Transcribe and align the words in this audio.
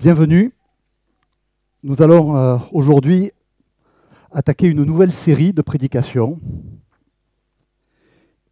Bienvenue. 0.00 0.52
Nous 1.82 2.00
allons 2.00 2.36
euh, 2.36 2.56
aujourd'hui 2.70 3.32
attaquer 4.30 4.68
une 4.68 4.84
nouvelle 4.84 5.12
série 5.12 5.52
de 5.52 5.60
prédications. 5.60 6.38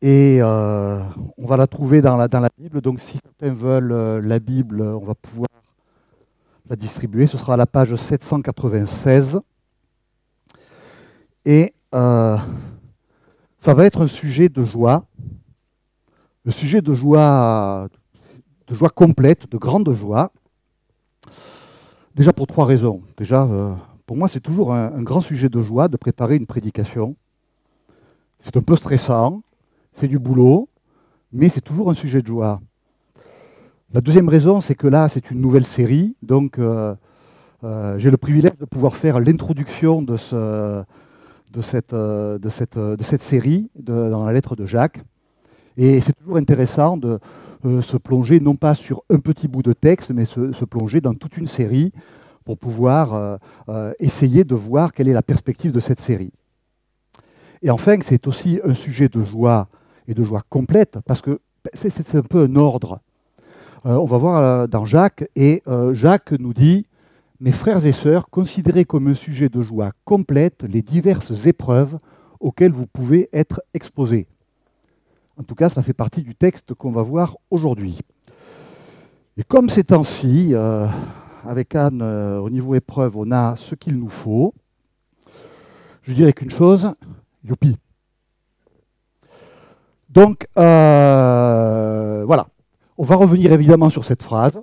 Et 0.03 0.38
euh, 0.43 1.04
on 1.38 1.46
va 1.46 1.56
la 1.56 1.69
trouver 1.69 2.03
dans 2.03 2.17
la, 2.17 2.48
Bible. 2.59 2.80
Donc 2.80 3.01
si 3.01 3.19
certains 3.19 3.54
veulent 3.54 3.93
euh, 3.93 4.21
la 4.21 4.40
Bible, 4.40 4.82
on 4.82 5.04
va 5.04 5.14
pouvoir 5.14 5.48
la 6.68 6.74
distribuer. 6.74 7.29
Ce 7.29 7.38
sera 7.38 7.54
à 7.54 7.56
la 7.56 7.66
page 7.66 7.94
796. 7.94 9.38
Et 11.44 11.74
ça 11.92 12.40
va 13.68 13.86
être 13.86 14.02
un 14.02 14.08
sujet 14.08 14.48
de 14.48 14.64
joie. 14.64 15.06
Le 16.44 16.50
sujet 16.50 16.80
de 16.80 16.92
joie 16.92 17.88
complète, 18.96 19.48
de 19.48 19.58
grande 19.58 19.92
joie. 19.92 20.32
Déjà 22.17 22.33
pour 22.33 22.46
trois 22.46 22.65
raisons. 22.65 23.02
Déjà, 23.19 23.43
euh, 23.45 23.75
pour 24.06 24.16
moi, 24.16 24.27
c'est 24.30 24.41
toujours 24.41 24.73
un, 24.73 25.02
grand 25.02 25.20
sujet 25.20 25.51
de 25.51 25.61
joie 25.61 25.88
de 25.88 25.98
préparer 25.98 26.37
une 26.37 26.47
prédication. 26.47 27.15
C'est 28.38 28.57
un 28.57 28.62
peu 28.62 28.74
stressant, 28.74 29.43
c'est 29.93 30.09
du 30.09 30.19
boulot, 30.19 30.71
mais 31.30 31.51
c'est 31.51 31.60
toujours 31.60 31.91
un 31.91 31.95
sujet 31.95 32.23
de 32.23 32.27
joie. 32.27 32.62
La 33.93 34.01
deuxième 34.01 34.30
raison, 34.30 34.62
c'est 34.62 34.74
que 34.74 34.87
là, 34.87 35.10
c'est 35.10 35.30
une 35.30 35.43
nouvelle 35.43 35.66
série, 35.66 36.16
donc 36.23 36.59
euh, 36.59 36.95
euh, 37.65 37.98
j'ai 37.98 38.10
le 38.10 38.16
privilège 38.16 38.57
de 38.59 38.65
pouvoir 38.65 38.96
faire 38.96 39.21
l'introduction 39.21 40.01
de, 40.01 40.16
cette 40.16 41.93
série 43.21 43.69
dans 43.74 44.24
la 44.24 44.33
lettre 44.33 44.57
de 44.57 44.65
Jacques. 44.65 45.02
Et 45.77 46.01
c'est 46.01 46.15
toujours 46.15 46.38
intéressant 46.38 46.96
de, 46.96 47.21
euh, 47.66 47.83
se 47.83 47.97
plonger 47.97 48.38
non 48.38 48.55
pas 48.55 48.77
sur 48.77 49.02
un 49.11 49.19
petit 49.19 49.48
bout 49.48 49.62
de 49.62 49.73
texte, 49.73 50.11
mais 50.11 50.24
se, 50.24 50.65
plonger 50.65 51.01
dans 51.01 51.15
toute 51.15 51.37
une 51.37 51.48
série 51.48 51.93
pour 52.45 52.59
pouvoir 52.59 53.15
euh, 53.15 53.37
euh, 53.69 53.93
essayer 53.98 54.45
de 54.45 54.55
voir 54.55 54.93
quelle 54.93 55.09
est 55.09 55.13
la 55.13 55.23
perspective 55.23 55.73
de 55.73 55.80
cette 55.80 55.99
série. 55.99 56.32
Et 57.63 57.71
enfin, 57.71 57.96
c'est 58.02 58.29
aussi 58.29 58.60
un 58.65 58.74
sujet 58.74 59.09
de 59.09 59.24
joie 59.24 59.66
et 60.07 60.15
de 60.15 60.23
joie 60.23 60.43
complète, 60.49 60.99
parce 61.07 61.21
que 61.21 61.40
c'est 61.74 62.15
un 62.15 62.23
peu 62.23 62.45
un 62.45 62.55
ordre. 62.55 63.01
on 63.85 64.05
va 64.05 64.19
voir 64.19 64.69
dans 64.69 64.84
Jacques, 64.84 65.28
et 65.34 65.65
Jacques 65.94 66.31
nous 66.33 66.55
dit, 66.55 66.87
mes 67.41 67.50
frères 67.50 67.84
et 67.84 67.93
sœurs, 67.93 68.31
considérez 68.31 68.84
comme 68.84 69.09
un 69.09 69.15
sujet 69.15 69.49
de 69.49 69.62
joie 69.62 69.91
complète 70.05 70.62
les 70.62 70.83
diverses 70.83 71.47
épreuves 71.47 71.99
auxquelles 72.38 72.71
vous 72.71 72.87
pouvez 72.87 73.28
être 73.33 73.62
exposés. 73.75 74.28
En 75.38 75.42
tout 75.42 75.54
cas, 75.54 75.69
ça 75.69 75.82
fait 75.82 75.92
partie 75.92 76.22
du 76.22 76.34
texte 76.34 76.72
qu'on 76.72 76.92
va 76.92 77.03
voir 77.03 77.37
aujourd'hui. 77.50 77.98
Et 79.37 79.44
comme 79.44 79.69
ces 79.69 79.84
temps-ci, 79.84 80.54
euh, 80.54 80.87
avec 81.47 81.75
Anne, 81.75 82.00
euh, 82.00 82.38
au 82.38 82.48
niveau 82.48 82.75
épreuve, 82.75 83.19
on 83.19 83.31
a 83.31 83.54
ce 83.56 83.75
qu'il 83.75 83.98
nous 83.98 84.09
faut, 84.09 84.54
je 86.00 86.15
dirais 86.15 86.32
qu'une 86.32 86.50
chose, 86.50 86.91
youpi. 87.44 87.76
Donc, 90.09 90.47
euh, 90.56 92.25
voilà. 92.25 92.47
On 92.97 93.04
va 93.04 93.16
revenir 93.16 93.53
évidemment 93.53 93.91
sur 93.91 94.06
cette 94.06 94.22
phrase. 94.22 94.59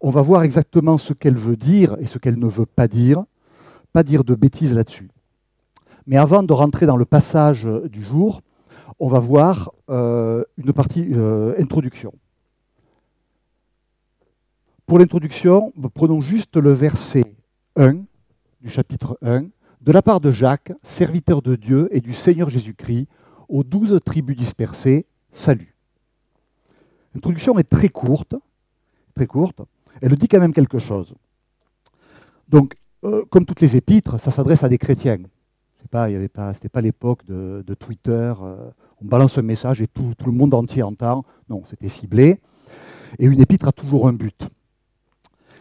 On 0.00 0.10
va 0.10 0.22
voir 0.22 0.42
exactement 0.42 0.98
ce 0.98 1.12
qu'elle 1.12 1.36
veut 1.36 1.56
dire 1.56 1.96
et 2.00 2.06
ce 2.06 2.18
qu'elle 2.18 2.40
ne 2.40 2.48
veut 2.48 2.66
pas 2.66 2.88
dire. 2.88 3.22
Pas 3.92 4.02
dire 4.02 4.24
de 4.24 4.34
bêtises 4.34 4.74
là-dessus. 4.74 5.10
Mais 6.08 6.16
avant 6.16 6.42
de 6.42 6.52
rentrer 6.52 6.86
dans 6.86 6.96
le 6.96 7.04
passage 7.04 7.68
du 7.84 8.02
jour, 8.02 8.40
on 9.02 9.08
va 9.08 9.18
voir 9.18 9.72
euh, 9.90 10.44
une 10.56 10.72
partie 10.72 11.08
euh, 11.10 11.56
introduction. 11.58 12.14
Pour 14.86 15.00
l'introduction, 15.00 15.72
prenons 15.92 16.20
juste 16.20 16.56
le 16.56 16.72
verset 16.72 17.24
1 17.74 17.94
du 18.60 18.70
chapitre 18.70 19.18
1, 19.22 19.46
de 19.80 19.92
la 19.92 20.02
part 20.02 20.20
de 20.20 20.30
Jacques, 20.30 20.72
serviteur 20.84 21.42
de 21.42 21.56
Dieu 21.56 21.88
et 21.90 22.00
du 22.00 22.14
Seigneur 22.14 22.48
Jésus-Christ, 22.48 23.08
aux 23.48 23.64
douze 23.64 23.98
tribus 24.04 24.36
dispersées, 24.36 25.04
salut. 25.32 25.74
L'introduction 27.12 27.58
est 27.58 27.68
très 27.68 27.88
courte, 27.88 28.36
très 29.16 29.26
courte. 29.26 29.62
Elle 30.00 30.14
dit 30.14 30.28
quand 30.28 30.38
même 30.38 30.54
quelque 30.54 30.78
chose. 30.78 31.12
Donc, 32.48 32.76
euh, 33.02 33.24
comme 33.30 33.46
toutes 33.46 33.60
les 33.62 33.74
épîtres, 33.74 34.20
ça 34.20 34.30
s'adresse 34.30 34.62
à 34.62 34.68
des 34.68 34.78
chrétiens. 34.78 35.18
Ce 35.90 36.06
n'était 36.06 36.28
pas, 36.28 36.52
pas 36.72 36.80
l'époque 36.80 37.26
de, 37.26 37.74
Twitter 37.74 38.32
on 39.02 39.06
balance 39.06 39.38
un 39.38 39.42
message 39.42 39.82
et 39.82 39.88
tout, 39.88 40.14
le 40.24 40.32
monde 40.32 40.54
entier 40.54 40.82
entend. 40.82 41.24
Non, 41.48 41.62
c'était 41.68 41.88
ciblé. 41.88 42.40
Et 43.18 43.26
une 43.26 43.40
épître 43.40 43.68
a 43.68 43.72
toujours 43.72 44.08
un 44.08 44.12
but. 44.12 44.48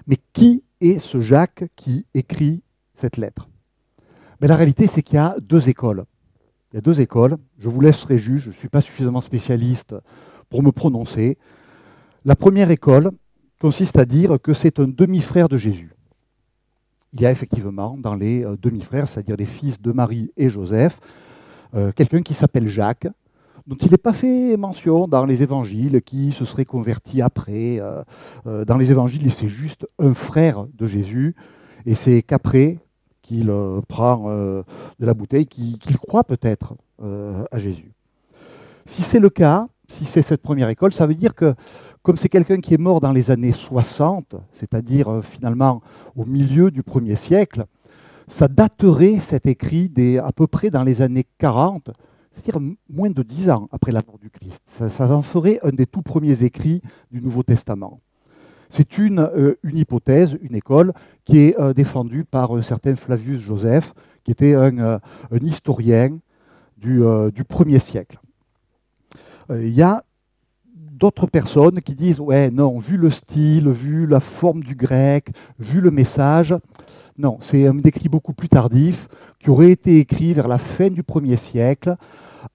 Mais 0.08 0.18
qui 0.34 0.64
est 0.80 1.00
ce 1.00 1.22
Jacques 1.22 1.66
qui 1.76 2.06
écrit 2.14 2.64
cette 2.94 3.18
lettre? 3.18 3.50
Mais 4.40 4.48
La 4.48 4.56
réalité, 4.56 4.88
c'est 4.88 5.04
qu'il 5.04 5.16
y 5.16 5.20
a 5.20 5.36
deux 5.40 5.70
écoles. 5.70 6.06
Il 6.72 6.76
y 6.76 6.80
a 6.80 6.82
deux 6.82 7.02
écoles. 7.02 7.38
Je 7.58 7.70
vous 7.70 7.82
laisserai 7.82 8.18
juge, 8.18 8.44
je 8.44 8.50
ne 8.50 8.54
suis 8.54 8.70
pas 8.70 8.82
suffisamment 8.82 9.22
spécialiste 9.22 9.96
pour 10.50 10.64
me 10.64 10.72
prononcer. 10.72 11.38
La 12.26 12.36
première 12.36 12.72
école 12.72 13.12
consiste 13.60 13.98
à 13.98 14.06
dire 14.06 14.40
que 14.42 14.54
c'est 14.54 14.80
un 14.80 14.88
demi-frère 14.88 15.50
de 15.50 15.58
Jésus. 15.58 15.94
Il 17.14 17.22
y 17.22 17.26
a 17.26 17.32
effectivement 17.32 17.98
dans 17.98 18.16
les 18.16 18.44
euh, 18.44 18.56
demi-frères, 18.60 19.08
c'est-à-dire 19.08 19.36
les 19.36 19.46
fils 19.46 19.82
de 19.82 19.92
Marie 19.92 20.32
et 20.38 20.50
Joseph, 20.50 21.00
euh, 21.74 21.92
quelqu'un 21.92 22.22
qui 22.22 22.34
s'appelle 22.34 22.70
Jacques, 22.70 23.08
dont 23.72 23.78
il 23.78 23.92
n'est 23.92 23.98
pas 23.98 24.12
fait 24.12 24.58
mention 24.58 25.08
dans 25.08 25.24
les 25.24 25.44
évangiles, 25.44 26.02
qui 26.02 26.34
se 26.34 26.44
serait 26.44 26.66
converti 26.66 27.22
après. 27.22 27.80
Euh, 27.80 28.04
euh, 28.46 28.66
dans 28.66 28.76
les 28.76 28.92
évangiles, 28.92 29.32
c'est 29.32 29.48
juste 29.48 29.88
un 29.98 30.14
frère 30.14 30.66
de 30.78 30.88
Jésus, 30.88 31.36
et 31.86 31.96
c'est 31.96 32.22
qu'après 32.22 32.80
qu'il 33.22 33.50
euh, 33.50 33.80
prend 33.88 34.26
de 34.28 34.66
la 35.00 35.14
bouteille, 35.14 35.46
qu'il 35.46 35.98
croit 36.00 36.26
peut-être 36.26 36.76
à 37.02 37.58
Jésus. 37.58 37.94
Si 38.86 39.04
c'est 39.04 39.20
le 39.20 39.30
cas, 39.30 39.68
si 39.88 40.06
c'est 40.06 40.22
cette 40.22 40.42
première 40.42 40.68
école, 40.68 40.92
ça 40.92 41.08
veut 41.08 41.16
dire 41.16 41.34
que 41.34 41.56
comme 42.04 42.18
c'est 42.18 42.30
quelqu'un 42.30 42.60
qui 42.60 42.74
est 42.74 42.78
mort 42.78 43.00
dans 43.00 43.14
les 43.14 43.32
années 43.32 43.54
60, 43.54 44.36
c'est-à-dire 44.54 45.22
finalement 45.24 45.82
au 46.18 46.26
milieu 46.26 46.72
du 46.72 46.84
premier 46.84 47.16
siècle, 47.16 47.66
ça 48.28 48.48
daterait 48.48 49.20
cet 49.20 49.46
écrit 49.46 49.92
à 50.22 50.32
peu 50.34 50.48
près 50.48 50.70
dans 50.70 50.84
les 50.84 51.02
années 51.02 51.26
40, 51.38 51.92
c'est-à-dire 52.32 52.62
moins 52.90 53.10
de 53.10 53.24
dix 53.24 53.50
ans 53.50 53.68
après 53.72 53.92
la 53.92 54.02
mort 54.08 54.18
du 54.18 54.30
Christ. 54.30 54.62
Ça, 54.66 55.08
en 55.14 55.22
ferait 55.22 55.60
un 55.64 55.72
des 55.72 55.86
tout 55.86 56.02
premiers 56.02 56.44
écrits 56.44 56.82
du 57.12 57.22
Nouveau 57.22 57.44
Testament. 57.44 58.00
C'est 58.70 58.98
une, 58.98 59.20
euh, 59.20 59.56
une, 59.64 59.78
hypothèse, 59.78 60.38
une 60.42 60.56
école, 60.56 60.94
qui 61.26 61.40
est 61.40 61.60
euh, 61.60 61.74
défendue 61.74 62.24
par 62.24 62.54
un 62.54 62.62
certain 62.62 62.96
Flavius 62.96 63.42
Joseph, 63.42 63.94
qui 64.24 64.32
était 64.32 64.56
un, 64.56 64.78
euh, 64.80 65.00
historien 65.42 66.18
du, 66.78 67.04
du, 67.36 67.44
premier 67.44 67.78
siècle. 67.78 68.20
Il 69.52 69.70
y 69.70 69.84
a 69.84 70.04
d'autres 71.02 71.26
personnes 71.26 71.82
qui 71.82 71.96
disent 71.96 72.20
ouais 72.20 72.52
non 72.52 72.78
vu 72.78 72.96
le 72.96 73.10
style 73.10 73.70
vu 73.70 74.06
la 74.06 74.20
forme 74.20 74.62
du 74.62 74.76
grec 74.76 75.32
vu 75.60 75.82
le 75.82 75.90
message 75.90 76.56
non 77.18 77.40
c'est 77.42 77.66
un 77.66 77.80
écrit 77.80 78.08
beaucoup 78.08 78.34
plus 78.34 78.50
tardif 78.50 79.08
qui 79.40 79.50
aurait 79.50 79.72
été 79.72 79.98
écrit 79.98 80.36
vers 80.36 80.48
la 80.48 80.60
fin 80.60 80.90
du 80.90 81.02
premier 81.02 81.38
siècle 81.38 81.96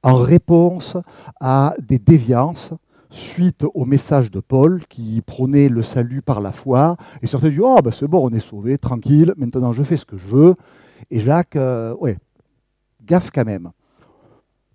en 0.05 0.15
réponse 0.15 0.97
à 1.41 1.75
des 1.83 1.99
déviances 1.99 2.71
suite 3.11 3.65
au 3.75 3.85
message 3.85 4.31
de 4.31 4.39
Paul 4.39 4.85
qui 4.89 5.23
prônait 5.23 5.69
le 5.69 5.83
salut 5.83 6.23
par 6.23 6.41
la 6.41 6.53
foi. 6.53 6.97
Et 7.23 7.27
certains 7.27 7.49
disent 7.49 7.61
Oh, 7.62 7.79
ben 7.83 7.93
c'est 7.93 8.09
bon, 8.09 8.29
on 8.29 8.35
est 8.35 8.41
sauvé, 8.41 8.79
tranquille, 8.79 9.33
maintenant 9.37 9.73
je 9.73 9.83
fais 9.85 9.97
ce 9.97 10.05
que 10.05 10.19
je 10.19 10.27
veux. 10.27 10.55
Et 11.11 11.21
Jacques, 11.21 11.56
euh, 11.56 11.95
ouais, 11.95 12.19
gaffe 13.06 13.31
quand 13.33 13.45
même. 13.45 13.71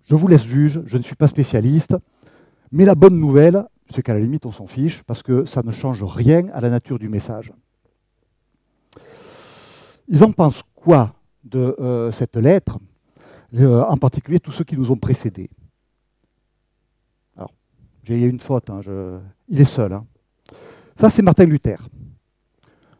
Je 0.04 0.14
vous 0.14 0.26
laisse 0.26 0.44
juge, 0.44 0.82
je 0.86 0.96
ne 0.96 1.02
suis 1.02 1.14
pas 1.14 1.28
spécialiste. 1.28 1.94
Mais 2.72 2.84
la 2.84 2.94
bonne 2.94 3.18
nouvelle, 3.18 3.66
c'est 3.90 4.02
qu'à 4.02 4.14
la 4.14 4.20
limite, 4.20 4.46
on 4.46 4.50
s'en 4.50 4.66
fiche 4.66 5.02
parce 5.02 5.22
que 5.22 5.44
ça 5.44 5.62
ne 5.62 5.72
change 5.72 6.02
rien 6.02 6.48
à 6.52 6.60
la 6.60 6.70
nature 6.70 6.98
du 6.98 7.08
message. 7.08 7.52
Ils 10.08 10.24
en 10.24 10.32
pensent 10.32 10.62
quoi 10.74 11.14
de 11.44 11.76
euh, 11.78 12.10
cette 12.10 12.36
lettre? 12.36 12.78
En 13.54 13.98
particulier 13.98 14.40
tous 14.40 14.50
ceux 14.50 14.64
qui 14.64 14.78
nous 14.78 14.90
ont 14.90 14.96
précédés. 14.96 15.50
Alors, 17.36 17.52
a 18.08 18.12
une 18.14 18.40
faute, 18.40 18.70
hein, 18.70 18.80
il 19.48 19.60
est 19.60 19.66
seul. 19.66 19.92
Hein. 19.92 20.06
Ça, 20.96 21.10
c'est 21.10 21.20
Martin 21.20 21.44
Luther. 21.44 21.86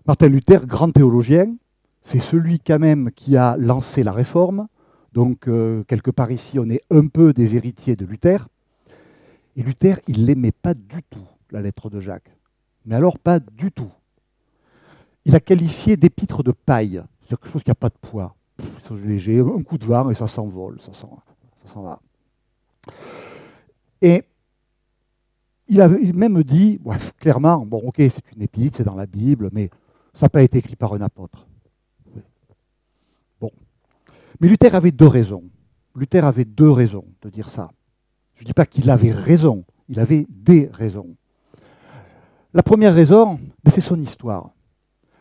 Martin 0.06 0.28
Luther, 0.28 0.66
grand 0.66 0.90
théologien, 0.90 1.54
c'est 2.02 2.18
celui 2.18 2.58
quand 2.58 2.78
même 2.78 3.12
qui 3.12 3.36
a 3.36 3.56
lancé 3.56 4.02
la 4.02 4.12
réforme. 4.12 4.66
Donc, 5.12 5.48
euh, 5.48 5.84
quelque 5.84 6.10
part 6.10 6.30
ici, 6.30 6.58
on 6.58 6.68
est 6.68 6.82
un 6.90 7.06
peu 7.06 7.32
des 7.32 7.54
héritiers 7.54 7.96
de 7.96 8.04
Luther. 8.04 8.48
Et 9.56 9.62
Luther, 9.62 10.00
il 10.08 10.24
n'aimait 10.24 10.52
pas 10.52 10.74
du 10.74 11.02
tout 11.02 11.26
la 11.50 11.60
lettre 11.60 11.90
de 11.90 12.00
Jacques. 12.00 12.30
Mais 12.86 12.94
alors, 12.94 13.18
pas 13.18 13.38
du 13.38 13.70
tout. 13.70 13.90
Il 15.24 15.36
a 15.36 15.40
qualifié 15.40 15.96
d'épître 15.96 16.42
de 16.42 16.52
paille, 16.52 17.02
c'est 17.22 17.28
quelque 17.28 17.48
chose 17.48 17.62
qui 17.62 17.70
n'a 17.70 17.74
pas 17.74 17.90
de 17.90 17.98
poids 18.00 18.34
légers, 18.90 19.40
un 19.40 19.62
coup 19.62 19.78
de 19.78 19.84
vent 19.84 20.10
et 20.10 20.14
ça 20.14 20.26
s'envole, 20.26 20.80
ça 20.80 20.92
s'en 20.92 21.82
va. 21.82 22.00
Et 24.00 24.24
il 25.68 25.80
a 25.80 25.88
même 25.88 26.42
dit, 26.42 26.80
clairement, 27.18 27.64
bon 27.64 27.78
ok, 27.78 27.96
c'est 27.98 28.22
une 28.34 28.42
épître, 28.42 28.76
c'est 28.76 28.84
dans 28.84 28.96
la 28.96 29.06
Bible, 29.06 29.50
mais 29.52 29.70
ça 30.14 30.26
n'a 30.26 30.30
pas 30.30 30.42
été 30.42 30.58
écrit 30.58 30.76
par 30.76 30.92
un 30.92 31.00
apôtre. 31.00 31.46
Bon. 33.40 33.50
Mais 34.40 34.48
Luther 34.48 34.74
avait 34.74 34.90
deux 34.90 35.06
raisons. 35.06 35.44
Luther 35.94 36.24
avait 36.24 36.44
deux 36.44 36.70
raisons 36.70 37.04
de 37.22 37.30
dire 37.30 37.50
ça. 37.50 37.70
Je 38.42 38.44
ne 38.44 38.48
dis 38.48 38.54
pas 38.54 38.66
qu'il 38.66 38.90
avait 38.90 39.12
raison, 39.12 39.64
il 39.88 40.00
avait 40.00 40.26
des 40.28 40.68
raisons. 40.72 41.14
La 42.52 42.64
première 42.64 42.92
raison, 42.92 43.38
c'est 43.68 43.80
son 43.80 44.00
histoire. 44.00 44.50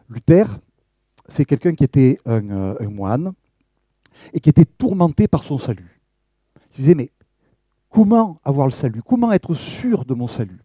Luther, 0.09 0.57
c'est 1.27 1.45
quelqu'un 1.45 1.75
qui 1.75 1.83
était 1.83 2.17
euh, 2.27 2.75
un, 2.79 2.89
moine 2.89 3.33
et 4.33 4.39
qui 4.39 4.49
était 4.49 4.65
tourmenté 4.65 5.27
par 5.27 5.43
son 5.43 5.59
salut. 5.59 6.01
Il 6.71 6.77
disait, 6.77 6.95
mais 6.95 7.11
comment 7.91 8.39
avoir 8.43 8.65
le 8.65 8.73
salut? 8.73 9.03
Comment 9.03 9.31
être 9.31 9.53
sûr 9.53 10.03
de 10.03 10.15
mon 10.15 10.25
salut? 10.25 10.63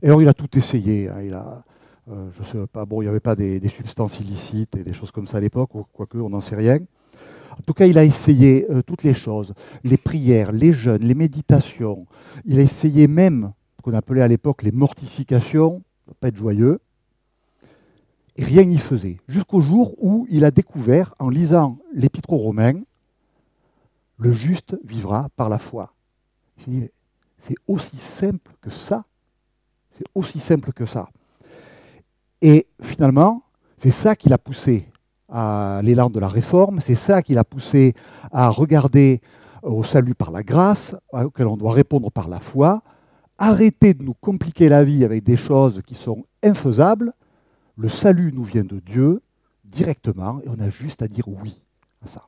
Et 0.00 0.06
alors 0.06 0.22
il 0.22 0.28
a 0.28 0.34
tout 0.34 0.56
essayé. 0.56 1.08
Hein. 1.08 1.22
il 1.24 1.34
a, 1.34 1.64
euh, 2.08 2.30
sais 2.52 2.68
pas, 2.68 2.84
bon, 2.84 3.02
il 3.02 3.06
n'y 3.06 3.10
avait 3.10 3.18
pas 3.18 3.34
des, 3.34 3.60
substances 3.68 4.20
illicites 4.20 4.76
et 4.76 4.84
des 4.84 4.92
choses 4.92 5.10
comme 5.10 5.26
ça 5.26 5.38
à 5.38 5.40
l'époque, 5.40 5.70
quoique 5.92 6.18
on 6.18 6.30
n'en 6.30 6.40
sait 6.40 6.54
rien. 6.54 6.78
En 7.58 7.62
tout 7.62 7.74
cas, 7.74 7.86
il 7.86 7.98
a 7.98 8.04
essayé 8.04 8.66
euh, 8.70 8.82
toutes 8.82 9.04
les 9.04 9.14
choses, 9.14 9.54
les 9.84 9.96
prières, 9.96 10.52
les 10.52 10.72
jeûnes, 10.72 11.02
les 11.02 11.14
méditations. 11.14 12.06
Il 12.44 12.58
a 12.58 12.62
essayé 12.62 13.06
même 13.06 13.52
ce 13.76 13.82
qu'on 13.82 13.94
appelait 13.94 14.22
à 14.22 14.28
l'époque 14.28 14.62
les 14.62 14.72
mortifications, 14.72 15.82
pas 16.20 16.28
être 16.28 16.36
joyeux. 16.36 16.80
Et 18.36 18.44
rien 18.44 18.64
n'y 18.64 18.78
faisait. 18.78 19.18
Jusqu'au 19.28 19.60
jour 19.60 19.94
où 20.02 20.26
il 20.28 20.44
a 20.44 20.50
découvert, 20.50 21.14
en 21.20 21.28
lisant 21.28 21.78
l'Épître 21.92 22.32
aux 22.32 22.38
Romains, 22.38 22.80
le 24.18 24.32
juste 24.32 24.76
vivra 24.84 25.28
par 25.36 25.48
la 25.48 25.58
foi. 25.58 25.94
C'est 27.38 27.54
aussi 27.68 27.96
simple 27.96 28.52
que 28.60 28.70
ça. 28.70 29.04
C'est 29.96 30.06
aussi 30.14 30.40
simple 30.40 30.72
que 30.72 30.86
ça. 30.86 31.08
Et 32.42 32.66
finalement, 32.82 33.44
c'est 33.76 33.92
ça 33.92 34.16
qui 34.16 34.28
l'a 34.28 34.38
poussé 34.38 34.88
à 35.36 35.80
l'élan 35.82 36.10
de 36.10 36.20
la 36.20 36.28
réforme, 36.28 36.80
c'est 36.80 36.94
ça 36.94 37.20
qui 37.20 37.34
l'a 37.34 37.42
poussé 37.42 37.94
à 38.30 38.50
regarder 38.50 39.20
au 39.64 39.82
salut 39.82 40.14
par 40.14 40.30
la 40.30 40.44
grâce, 40.44 40.94
auquel 41.12 41.48
on 41.48 41.56
doit 41.56 41.72
répondre 41.72 42.08
par 42.12 42.28
la 42.28 42.38
foi, 42.38 42.82
arrêter 43.36 43.94
de 43.94 44.04
nous 44.04 44.14
compliquer 44.14 44.68
la 44.68 44.84
vie 44.84 45.04
avec 45.04 45.24
des 45.24 45.36
choses 45.36 45.82
qui 45.84 45.96
sont 45.96 46.24
infaisables. 46.44 47.12
Le 47.76 47.88
salut 47.88 48.32
nous 48.32 48.44
vient 48.44 48.62
de 48.62 48.78
Dieu 48.78 49.22
directement 49.64 50.40
et 50.44 50.48
on 50.48 50.60
a 50.60 50.68
juste 50.70 51.02
à 51.02 51.08
dire 51.08 51.26
oui 51.26 51.60
à 52.04 52.06
ça. 52.06 52.22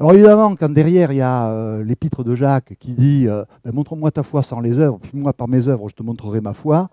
Alors 0.00 0.12
évidemment, 0.12 0.56
quand 0.56 0.70
derrière 0.70 1.12
il 1.12 1.18
y 1.18 1.22
a 1.22 1.50
euh, 1.50 1.84
l'épître 1.84 2.24
de 2.24 2.34
Jacques 2.34 2.74
qui 2.80 2.94
dit 2.94 3.28
euh, 3.28 3.44
ben, 3.64 3.72
Montre-moi 3.72 4.10
ta 4.10 4.24
foi 4.24 4.42
sans 4.42 4.58
les 4.58 4.78
œuvres, 4.78 4.98
puis 4.98 5.12
moi 5.14 5.32
par 5.32 5.46
mes 5.46 5.68
œuvres 5.68 5.88
je 5.88 5.94
te 5.94 6.02
montrerai 6.02 6.40
ma 6.40 6.54
foi, 6.54 6.90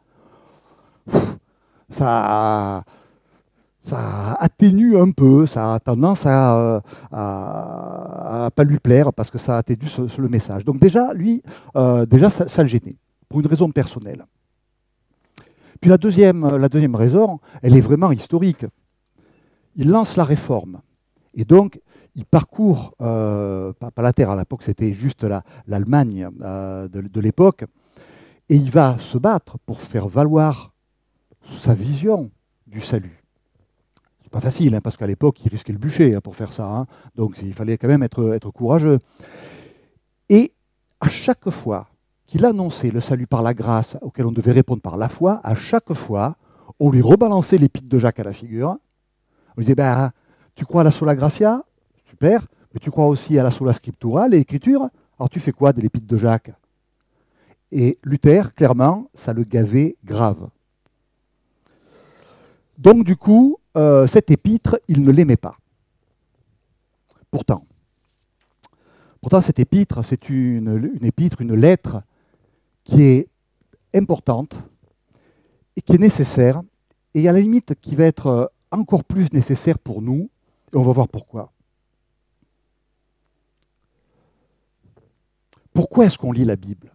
ça, 1.89 2.83
ça 3.87 4.33
atténue 4.33 4.97
un 4.97 5.11
peu, 5.11 5.45
ça 5.45 5.75
a 5.75 5.79
tendance 5.79 6.25
à, 6.25 6.81
ne 7.11 8.49
pas 8.49 8.63
lui 8.63 8.79
plaire 8.79 9.13
parce 9.13 9.29
que 9.29 9.37
ça 9.37 9.57
atténue 9.57 9.87
sur, 9.87 10.21
le 10.21 10.29
message. 10.29 10.65
Donc 10.65 10.79
déjà, 10.79 11.13
lui, 11.13 11.41
euh, 11.75 12.05
déjà 12.05 12.29
ça, 12.29 12.63
le 12.63 12.67
gênait, 12.67 12.97
pour 13.29 13.39
une 13.39 13.47
raison 13.47 13.69
personnelle. 13.71 14.25
Puis 15.79 15.89
la 15.89 15.97
deuxième, 15.97 16.57
la 16.57 16.69
deuxième 16.69 16.95
raison, 16.95 17.39
elle 17.61 17.75
est 17.77 17.81
vraiment 17.81 18.11
historique. 18.11 18.65
Il 19.75 19.89
lance 19.89 20.17
la 20.17 20.23
réforme. 20.23 20.81
Et 21.33 21.45
donc, 21.45 21.79
il 22.15 22.25
parcourt, 22.25 22.95
euh, 23.01 23.71
pas, 23.73 23.91
la 24.01 24.11
terre, 24.11 24.31
à 24.31 24.35
l'époque 24.35 24.63
c'était 24.63 24.93
juste 24.93 25.25
l'Allemagne 25.67 26.29
euh, 26.41 26.87
de, 26.87 27.01
de 27.01 27.19
l'époque, 27.21 27.63
et 28.49 28.55
il 28.55 28.71
va 28.71 28.97
se 28.99 29.17
battre 29.17 29.57
pour 29.65 29.81
faire 29.81 30.07
valoir 30.07 30.73
sa 31.45 31.73
vision 31.73 32.31
du 32.65 32.81
salut. 32.81 33.16
Pas 34.31 34.41
facile, 34.41 34.75
hein, 34.75 34.81
parce 34.81 34.97
qu'à 34.97 35.07
l'époque, 35.07 35.44
il 35.45 35.50
risquait 35.50 35.71
le 35.71 35.79
bûcher 35.79 36.15
hein, 36.15 36.21
pour 36.21 36.35
faire 36.35 36.51
ça. 36.51 36.65
Hein. 36.65 36.85
Donc 37.15 37.38
il 37.41 37.53
fallait 37.53 37.77
quand 37.77 37.88
même 37.88 38.03
être, 38.03 38.33
être 38.33 38.51
courageux. 38.51 39.00
Et 40.29 40.51
à 41.00 41.07
chaque 41.07 41.50
fois 41.50 41.88
qu'il 42.25 42.45
annonçait 42.45 42.91
le 42.91 43.00
salut 43.00 43.27
par 43.27 43.41
la 43.41 43.53
grâce, 43.53 43.97
auquel 44.01 44.25
on 44.25 44.31
devait 44.31 44.51
répondre 44.51 44.81
par 44.81 44.97
la 44.97 45.07
foi, 45.07 45.39
à 45.44 45.56
chaque 45.56 45.94
fois, 45.94 46.35
on 46.79 46.91
lui 46.91 47.01
rebalançait 47.01 47.57
l'épître 47.57 47.88
de 47.88 48.00
Jacques 48.00 48.19
à 48.19 48.24
la 48.24 48.33
figure. 48.33 48.77
On 49.51 49.59
lui 49.59 49.65
disait, 49.65 49.75
ben, 49.75 50.12
tu 50.56 50.65
crois 50.65 50.81
à 50.81 50.83
la 50.83 50.91
sola 50.91 51.15
gratia? 51.15 51.63
Super. 52.09 52.45
Mais 52.73 52.80
tu 52.81 52.91
crois 52.91 53.07
aussi 53.07 53.39
à 53.39 53.44
la 53.44 53.51
sola 53.51 53.73
scriptura, 53.73 54.27
l'écriture? 54.27 54.89
Alors 55.18 55.30
tu 55.30 55.39
fais 55.39 55.53
quoi 55.53 55.71
de 55.71 55.81
l'épître 55.81 56.06
de 56.06 56.18
Jacques? 56.18 56.51
Et 57.71 57.97
Luther, 58.03 58.53
clairement, 58.53 59.09
ça 59.13 59.33
le 59.33 59.44
gavait 59.44 59.95
grave. 60.03 60.50
Donc 62.77 63.03
du 63.03 63.15
coup, 63.15 63.57
euh, 63.77 64.07
cet 64.07 64.31
épître, 64.31 64.79
il 64.88 65.03
ne 65.03 65.12
l'aimait 65.12 65.38
pas. 65.38 65.57
Pourtant, 67.31 67.65
pourtant 69.21 69.41
cet 69.41 69.59
épître, 69.59 70.03
c'est 70.03 70.29
une, 70.29 70.91
une, 70.95 71.06
épître, 71.06 71.41
une 71.41 71.53
lettre 71.53 72.01
qui 72.83 73.03
est 73.03 73.27
importante 73.94 74.56
et 75.75 75.81
qui 75.81 75.94
est 75.94 76.00
nécessaire, 76.00 76.62
et 77.13 77.27
à 77.27 77.33
la 77.33 77.39
limite 77.39 77.75
qui 77.81 77.95
va 77.95 78.06
être 78.06 78.51
encore 78.71 79.03
plus 79.03 79.31
nécessaire 79.31 79.77
pour 79.77 80.01
nous, 80.01 80.30
et 80.73 80.77
on 80.77 80.83
va 80.83 80.94
voir 80.94 81.07
pourquoi. 81.07 81.51
Pourquoi 85.73 86.06
est-ce 86.06 86.18
qu'on 86.18 86.31
lit 86.31 86.45
la 86.45 86.56
Bible? 86.56 86.91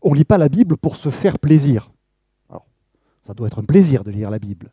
On 0.00 0.12
ne 0.12 0.16
lit 0.16 0.24
pas 0.24 0.38
la 0.38 0.48
Bible 0.48 0.76
pour 0.76 0.94
se 0.94 1.08
faire 1.08 1.38
plaisir. 1.38 1.90
Ça 3.26 3.34
doit 3.34 3.48
être 3.48 3.58
un 3.58 3.64
plaisir 3.64 4.04
de 4.04 4.10
lire 4.10 4.30
la 4.30 4.38
Bible. 4.38 4.70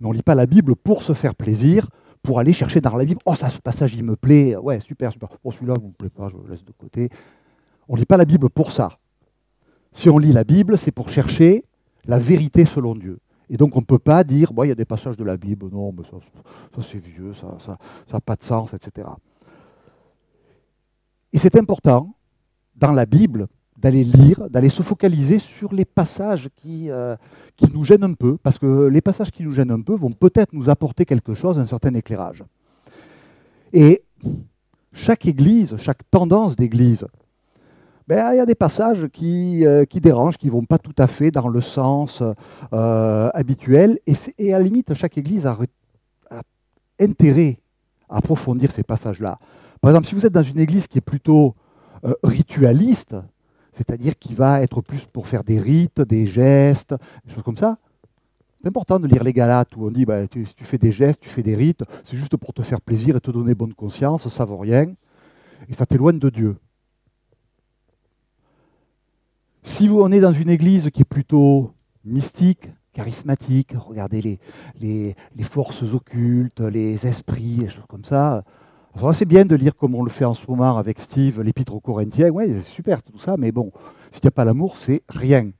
Mais 0.00 0.06
on 0.06 0.10
ne 0.10 0.16
lit 0.16 0.22
pas 0.22 0.34
la 0.34 0.46
Bible 0.46 0.74
pour 0.76 1.02
se 1.02 1.12
faire 1.12 1.34
plaisir, 1.34 1.88
pour 2.22 2.38
aller 2.38 2.52
chercher 2.52 2.80
dans 2.80 2.96
la 2.96 3.04
Bible. 3.04 3.20
Oh, 3.24 3.34
ça, 3.34 3.50
ce 3.50 3.58
passage, 3.58 3.94
il 3.94 4.04
me 4.04 4.16
plaît. 4.16 4.56
Ouais, 4.56 4.80
super, 4.80 5.12
super. 5.12 5.28
Oh, 5.44 5.52
celui-là, 5.52 5.74
il 5.78 5.82
ne 5.82 5.88
me 5.88 5.92
plaît 5.92 6.10
pas, 6.10 6.28
je 6.28 6.36
le 6.36 6.50
laisse 6.50 6.64
de 6.64 6.72
côté. 6.72 7.10
On 7.88 7.94
ne 7.94 8.00
lit 8.00 8.06
pas 8.06 8.16
la 8.16 8.24
Bible 8.24 8.48
pour 8.50 8.72
ça. 8.72 8.98
Si 9.92 10.08
on 10.08 10.18
lit 10.18 10.32
la 10.32 10.44
Bible, 10.44 10.78
c'est 10.78 10.92
pour 10.92 11.08
chercher 11.08 11.64
la 12.06 12.18
vérité 12.18 12.64
selon 12.64 12.94
Dieu. 12.94 13.18
Et 13.48 13.56
donc 13.56 13.76
on 13.76 13.80
ne 13.80 13.84
peut 13.84 13.98
pas 13.98 14.22
dire, 14.22 14.52
il 14.62 14.68
y 14.68 14.70
a 14.70 14.76
des 14.76 14.84
passages 14.84 15.16
de 15.16 15.24
la 15.24 15.36
Bible, 15.36 15.68
non, 15.72 15.92
mais 15.92 16.04
ça, 16.04 16.82
c'est 16.82 16.98
vieux, 17.04 17.34
ça 17.34 17.46
n'a 17.46 17.58
ça, 17.58 17.78
ça 18.06 18.20
pas 18.20 18.36
de 18.36 18.44
sens, 18.44 18.72
etc. 18.72 19.08
Et 21.32 21.38
c'est 21.38 21.56
important, 21.56 22.14
dans 22.76 22.92
la 22.92 23.06
Bible, 23.06 23.48
d'aller 23.80 24.04
lire, 24.04 24.48
d'aller 24.50 24.68
se 24.68 24.82
focaliser 24.82 25.38
sur 25.38 25.72
les 25.72 25.84
passages 25.84 26.48
qui, 26.56 26.90
euh, 26.90 27.16
qui 27.56 27.66
nous 27.72 27.84
gênent 27.84 28.04
un 28.04 28.12
peu, 28.12 28.36
parce 28.36 28.58
que 28.58 28.86
les 28.86 29.00
passages 29.00 29.30
qui 29.30 29.42
nous 29.42 29.54
gênent 29.54 29.70
un 29.70 29.80
peu 29.80 29.94
vont 29.94 30.12
peut-être 30.12 30.52
nous 30.52 30.68
apporter 30.68 31.06
quelque 31.06 31.34
chose, 31.34 31.58
un 31.58 31.66
certain 31.66 31.94
éclairage. 31.94 32.44
Et 33.72 34.02
chaque 34.92 35.24
église, 35.26 35.76
chaque 35.78 36.02
tendance 36.10 36.56
d'église, 36.56 37.06
ben, 38.06 38.32
il 38.32 38.36
y 38.36 38.40
a 38.40 38.46
des 38.46 38.54
passages 38.54 39.06
qui, 39.12 39.64
euh, 39.64 39.84
dérangent, 39.94 40.36
qui 40.36 40.46
ne 40.46 40.52
vont 40.52 40.64
pas 40.64 40.78
tout 40.78 40.94
à 40.98 41.06
fait 41.06 41.30
dans 41.30 41.48
le 41.48 41.60
sens 41.60 42.22
euh, 42.72 43.30
habituel, 43.32 43.98
et, 44.06 44.52
à 44.52 44.58
la 44.58 44.64
limite, 44.64 44.92
chaque 44.94 45.16
église 45.16 45.46
a 45.46 45.56
intérêt 47.00 47.58
à 48.10 48.18
approfondir 48.18 48.72
ces 48.72 48.82
passages-là. 48.82 49.38
Par 49.80 49.90
exemple, 49.90 50.06
si 50.06 50.14
vous 50.14 50.26
êtes 50.26 50.32
dans 50.32 50.42
une 50.42 50.58
église 50.58 50.86
qui 50.86 50.98
est 50.98 51.02
plutôt 51.12 51.54
ritualiste, 52.22 53.14
c'est-à-dire 53.80 54.18
qui 54.18 54.34
va 54.34 54.60
être 54.60 54.82
plus 54.82 55.06
pour 55.06 55.26
faire 55.26 55.42
des 55.42 55.58
rites, 55.58 56.02
des 56.02 56.26
gestes, 56.26 56.94
des 57.24 57.32
choses 57.32 57.42
comme 57.42 57.56
ça. 57.56 57.78
C'est 58.60 58.68
important 58.68 59.00
de 59.00 59.06
lire 59.06 59.24
les 59.24 59.32
Galates 59.32 59.74
où 59.74 59.86
on 59.86 59.90
dit 59.90 60.04
bah, 60.04 60.28
tu, 60.28 60.44
fais 60.44 60.76
des 60.76 60.92
gestes, 60.92 61.22
tu 61.22 61.30
fais 61.30 61.42
des 61.42 61.56
rites, 61.56 61.82
c'est 62.04 62.16
juste 62.16 62.36
pour 62.36 62.52
te 62.52 62.60
faire 62.60 62.82
plaisir 62.82 63.16
et 63.16 63.20
te 63.20 63.30
donner 63.30 63.54
bonne 63.54 63.72
conscience, 63.72 64.28
ça 64.28 64.44
vaut 64.44 64.58
rien, 64.58 64.92
et 65.66 65.72
ça 65.72 65.86
t'éloigne 65.86 66.18
de 66.18 66.28
Dieu. 66.28 66.56
Si 69.62 69.88
on 69.88 70.12
est 70.12 70.20
dans 70.20 70.34
une 70.34 70.50
église 70.50 70.90
qui 70.90 71.00
est 71.00 71.04
plutôt 71.04 71.72
mystique, 72.04 72.68
charismatique, 72.92 73.72
regardez 73.78 74.20
les, 74.20 74.38
les, 74.78 75.16
les 75.36 75.44
forces 75.44 75.84
occultes, 75.84 76.60
les 76.60 77.06
esprits, 77.06 77.56
des 77.56 77.70
choses 77.70 77.86
comme 77.88 78.04
ça, 78.04 78.44
c'est 79.14 79.24
bien 79.24 79.44
de 79.44 79.54
lire 79.54 79.76
comme 79.76 79.94
on 79.94 80.02
le 80.02 80.10
fait 80.10 80.24
en 80.24 80.34
ce 80.34 80.46
moment 80.48 80.76
avec 80.76 81.00
Steve, 81.00 81.40
l'épître 81.40 81.74
aux 81.74 81.80
Corinthiens. 81.80 82.30
Oui, 82.30 82.44
c'est 82.48 82.70
super 82.70 83.02
tout 83.02 83.18
ça, 83.18 83.36
mais 83.36 83.52
bon, 83.52 83.72
s'il 84.10 84.22
n'y 84.24 84.28
a 84.28 84.32
pas 84.32 84.44
l'amour, 84.44 84.76
c'est 84.76 85.02
rien. 85.08 85.50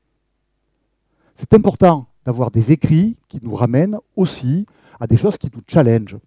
C'est 1.35 1.55
important 1.55 2.07
d'avoir 2.25 2.51
des 2.51 2.73
écrits 2.73 3.17
qui 3.29 3.41
nous 3.43 3.55
ramènent 3.55 3.99
aussi 4.17 4.67
à 4.99 5.07
des 5.07 5.17
choses 5.17 5.39
qui 5.39 5.51
nous 5.55 5.63
challengent. 5.67 6.19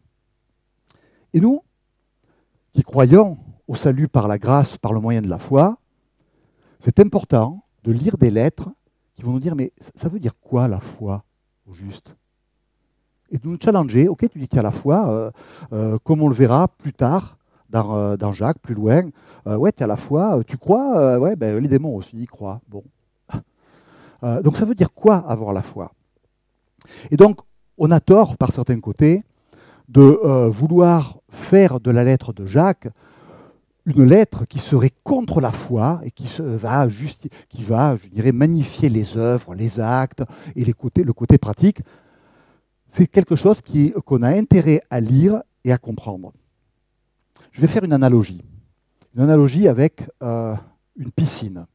Et 1.33 1.39
nous, 1.39 1.61
qui 2.73 2.81
croyons 2.81 3.37
au 3.67 3.75
salut 3.75 4.07
par 4.07 4.27
la 4.27 4.37
grâce, 4.37 4.77
par 4.77 4.93
le 4.93 4.99
moyen 4.99 5.21
de 5.21 5.29
la 5.29 5.37
foi, 5.37 5.77
c'est 6.79 6.99
important 6.99 7.63
de 7.83 7.91
lire 7.91 8.17
des 8.17 8.31
lettres 8.31 8.69
qui 9.15 9.21
vont 9.21 9.33
nous 9.33 9.39
dire, 9.39 9.55
mais 9.55 9.71
ça 9.95 10.09
veut 10.09 10.19
dire 10.19 10.33
quoi 10.39 10.67
la 10.67 10.79
foi 10.79 11.23
au 11.67 11.73
juste? 11.73 12.15
Et 13.33 13.39
de 13.39 13.47
nous 13.47 13.57
challenger. 13.61 14.07
Ok, 14.07 14.29
tu 14.31 14.39
dis 14.39 14.47
qu'il 14.47 14.57
y 14.57 14.59
a 14.59 14.63
la 14.63 14.71
foi, 14.71 15.09
euh, 15.09 15.31
euh, 15.73 15.97
comme 16.03 16.21
on 16.21 16.29
le 16.29 16.35
verra 16.35 16.67
plus 16.67 16.93
tard 16.93 17.37
dans, 17.69 17.95
euh, 17.95 18.31
Jacques, 18.33 18.59
plus 18.59 18.75
loin. 18.75 19.09
ouais, 19.45 19.71
tu 19.71 19.83
as 19.83 19.87
la 19.87 19.97
foi, 19.97 20.39
tu 20.47 20.57
crois 20.57 21.17
Ouais, 21.17 21.35
ben, 21.35 21.57
les 21.57 21.67
démons 21.67 21.95
aussi, 21.95 22.15
ils 22.15 22.27
croient. 22.27 22.61
Bon. 22.69 22.83
donc 24.43 24.55
ça 24.57 24.65
veut 24.65 24.75
dire 24.75 24.93
quoi 24.93 25.17
avoir 25.17 25.51
la 25.51 25.63
foi? 25.63 25.91
Et 27.09 27.17
donc, 27.17 27.39
on 27.77 27.89
a 27.89 27.99
tort, 27.99 28.37
par 28.37 28.51
certains 28.51 28.79
côtés, 28.79 29.23
de 29.89 30.47
vouloir 30.49 31.17
faire 31.29 31.79
de 31.79 31.89
la 31.89 32.03
lettre 32.03 32.31
de 32.31 32.45
Jacques 32.45 32.87
une 33.85 34.05
lettre 34.05 34.45
qui 34.45 34.59
serait 34.59 34.93
contre 35.03 35.41
la 35.41 35.51
foi 35.51 35.99
et 36.05 36.11
qui 36.11 36.29
va, 36.39 36.87
qui 37.49 37.63
va 37.63 37.97
je 37.97 38.07
dirais, 38.07 38.31
magnifier 38.31 38.87
les 38.87 39.17
œuvres, 39.17 39.55
les 39.55 39.79
actes 39.79 40.23
et 40.55 40.63
le 40.63 41.13
côté 41.13 41.37
pratique. 41.37 41.81
C'est 42.95 43.07
quelque 43.07 43.35
chose 43.35 43.59
qu'on 44.05 44.21
a 44.21 44.29
intérêt 44.37 44.83
à 44.91 44.99
lire 44.99 45.41
et 45.63 45.71
à 45.71 45.79
comprendre. 45.79 46.31
Je 47.51 47.59
vais 47.59 47.65
faire 47.65 47.83
une 47.83 47.91
analogie. 47.91 48.43
Une 49.15 49.21
analogie 49.21 49.67
avec 49.67 50.07
euh, 50.21 50.55
une 50.95 51.11
piscine. 51.11 51.65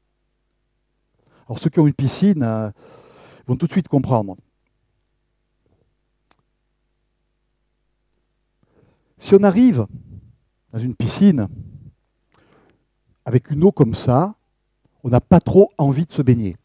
Alors 1.48 1.58
ceux 1.58 1.70
qui 1.70 1.80
ont 1.80 1.88
une 1.88 1.92
piscine 1.92 2.44
euh, 2.44 2.70
vont 3.48 3.56
tout 3.56 3.66
de 3.66 3.72
suite 3.72 3.88
comprendre. 3.88 4.36
Si 9.18 9.34
on 9.34 9.42
arrive 9.42 9.88
dans 10.72 10.78
une 10.78 10.94
piscine 10.94 11.48
avec 13.24 13.50
une 13.50 13.64
eau 13.64 13.72
comme 13.72 13.94
ça, 13.94 14.36
on 15.02 15.08
n'a 15.08 15.20
pas 15.20 15.40
trop 15.40 15.72
envie 15.78 16.06
de 16.06 16.12
se 16.12 16.22
baigner. 16.22 16.56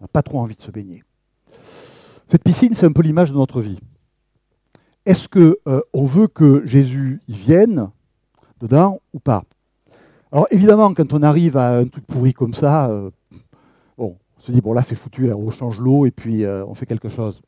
On 0.00 0.04
n'a 0.04 0.08
pas 0.08 0.22
trop 0.22 0.40
envie 0.40 0.56
de 0.56 0.62
se 0.62 0.70
baigner. 0.70 1.04
Cette 2.34 2.42
piscine, 2.42 2.74
c'est 2.74 2.84
un 2.84 2.90
peu 2.90 3.02
l'image 3.02 3.30
de 3.30 3.36
notre 3.36 3.60
vie. 3.60 3.78
Est-ce 5.06 5.28
qu'on 5.28 5.54
euh, 5.68 5.80
veut 5.94 6.26
que 6.26 6.66
Jésus 6.66 7.20
y 7.28 7.34
vienne 7.34 7.90
dedans 8.60 9.00
ou 9.12 9.20
pas? 9.20 9.44
Alors 10.32 10.48
évidemment, 10.50 10.92
quand 10.94 11.12
on 11.12 11.22
arrive 11.22 11.56
à 11.56 11.78
un 11.78 11.86
truc 11.86 12.04
pourri 12.08 12.34
comme 12.34 12.52
ça, 12.52 12.90
euh, 12.90 13.12
bon, 13.96 14.16
on 14.36 14.40
se 14.40 14.50
dit, 14.50 14.60
bon 14.60 14.72
là 14.72 14.82
c'est 14.82 14.96
foutu, 14.96 15.32
on 15.32 15.48
change 15.52 15.78
l'eau 15.78 16.06
et 16.06 16.10
puis 16.10 16.44
euh, 16.44 16.66
on 16.66 16.74
fait 16.74 16.86
quelque 16.86 17.08
chose. 17.08 17.40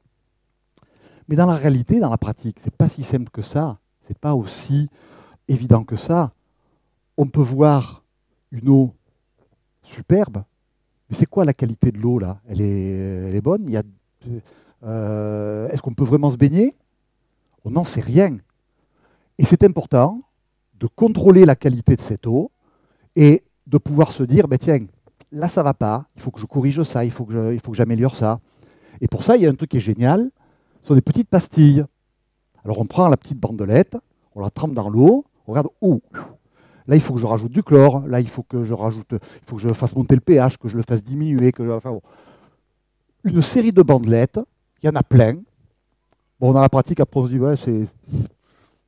Mais 1.26 1.34
dans 1.34 1.46
la 1.46 1.56
réalité, 1.56 1.98
dans 1.98 2.10
la 2.10 2.16
pratique, 2.16 2.58
c'est 2.62 2.72
pas 2.72 2.88
si 2.88 3.02
simple 3.02 3.30
que 3.32 3.42
ça, 3.42 3.78
c'est 4.06 4.16
pas 4.16 4.36
aussi 4.36 4.88
évident 5.48 5.82
que 5.82 5.96
ça. 5.96 6.30
On 7.16 7.26
peut 7.26 7.42
voir 7.42 8.04
une 8.52 8.68
eau 8.68 8.94
superbe, 9.82 10.44
mais 11.10 11.16
c'est 11.16 11.26
quoi 11.26 11.44
la 11.44 11.54
qualité 11.54 11.90
de 11.90 11.98
l'eau 11.98 12.20
là? 12.20 12.38
Elle 12.48 12.60
est, 12.60 12.90
elle 13.28 13.34
est, 13.34 13.40
bonne? 13.40 13.68
Euh, 14.84 15.68
Est-ce 15.68 15.82
qu'on 15.82 15.94
peut 15.94 16.04
vraiment 16.04 16.30
se 16.30 16.36
baigner? 16.36 16.74
On 17.64 17.70
n'en 17.70 17.84
sait 17.84 18.00
rien. 18.00 18.36
Et 19.38 19.44
c'est 19.44 19.64
important 19.64 20.22
de 20.78 20.86
contrôler 20.86 21.44
la 21.44 21.56
qualité 21.56 21.96
de 21.96 22.00
cette 22.00 22.26
eau 22.26 22.50
et 23.16 23.42
de 23.66 23.78
pouvoir 23.78 24.12
se 24.12 24.22
dire, 24.22 24.48
ben 24.48 24.58
tiens, 24.58 24.86
là 25.32 25.48
ça 25.48 25.62
va 25.62 25.74
pas, 25.74 26.06
il 26.16 26.22
faut 26.22 26.30
que 26.30 26.40
je 26.40 26.46
corrige 26.46 26.82
ça, 26.82 27.04
il 27.04 27.10
faut 27.10 27.24
que 27.24 27.58
j'améliore 27.72 28.16
ça. 28.16 28.40
Et 29.00 29.08
pour 29.08 29.24
ça, 29.24 29.36
il 29.36 29.42
y 29.42 29.46
a 29.46 29.50
un 29.50 29.54
truc 29.54 29.70
qui 29.70 29.78
est 29.78 29.80
génial, 29.80 30.30
ce 30.82 30.88
sont 30.88 30.94
des 30.94 31.02
petites 31.02 31.28
pastilles. 31.28 31.84
Alors 32.64 32.78
on 32.78 32.86
prend 32.86 33.08
la 33.08 33.16
petite 33.16 33.38
bandelette, 33.38 33.96
on 34.34 34.40
la 34.40 34.50
trempe 34.50 34.74
dans 34.74 34.88
l'eau, 34.88 35.24
on 35.46 35.52
regarde, 35.52 35.68
oh, 35.80 36.00
Là, 36.88 36.94
il 36.94 37.02
faut 37.02 37.14
que 37.14 37.20
je 37.20 37.26
rajoute 37.26 37.52
du 37.52 37.62
chlore. 37.62 38.06
Là, 38.06 38.20
il 38.20 38.28
faut 38.28 38.42
que 38.42 38.64
je 38.64 38.72
rajoute, 38.72 39.08
il 39.12 39.46
faut 39.46 39.56
que 39.56 39.62
je 39.62 39.68
fasse 39.68 39.94
monter 39.94 40.14
le 40.14 40.20
pH, 40.20 40.56
que 40.56 40.68
je 40.68 40.76
le 40.76 40.82
fasse 40.82 41.02
diminuer. 41.02 41.52
Que 41.52 41.68
enfin, 41.70 41.98
Une 43.24 43.42
série 43.42 43.72
de 43.72 43.82
bandelettes, 43.82 44.38
il 44.86 44.94
y 44.94 44.96
en 44.96 45.00
a 45.00 45.02
plein. 45.02 45.36
Bon, 46.38 46.52
dans 46.52 46.60
la 46.60 46.68
pratique, 46.68 47.00
après, 47.00 47.18
on 47.18 47.24
se 47.24 47.30
dit, 47.30 47.38
ouais, 47.38 47.56
c'est. 47.56 47.88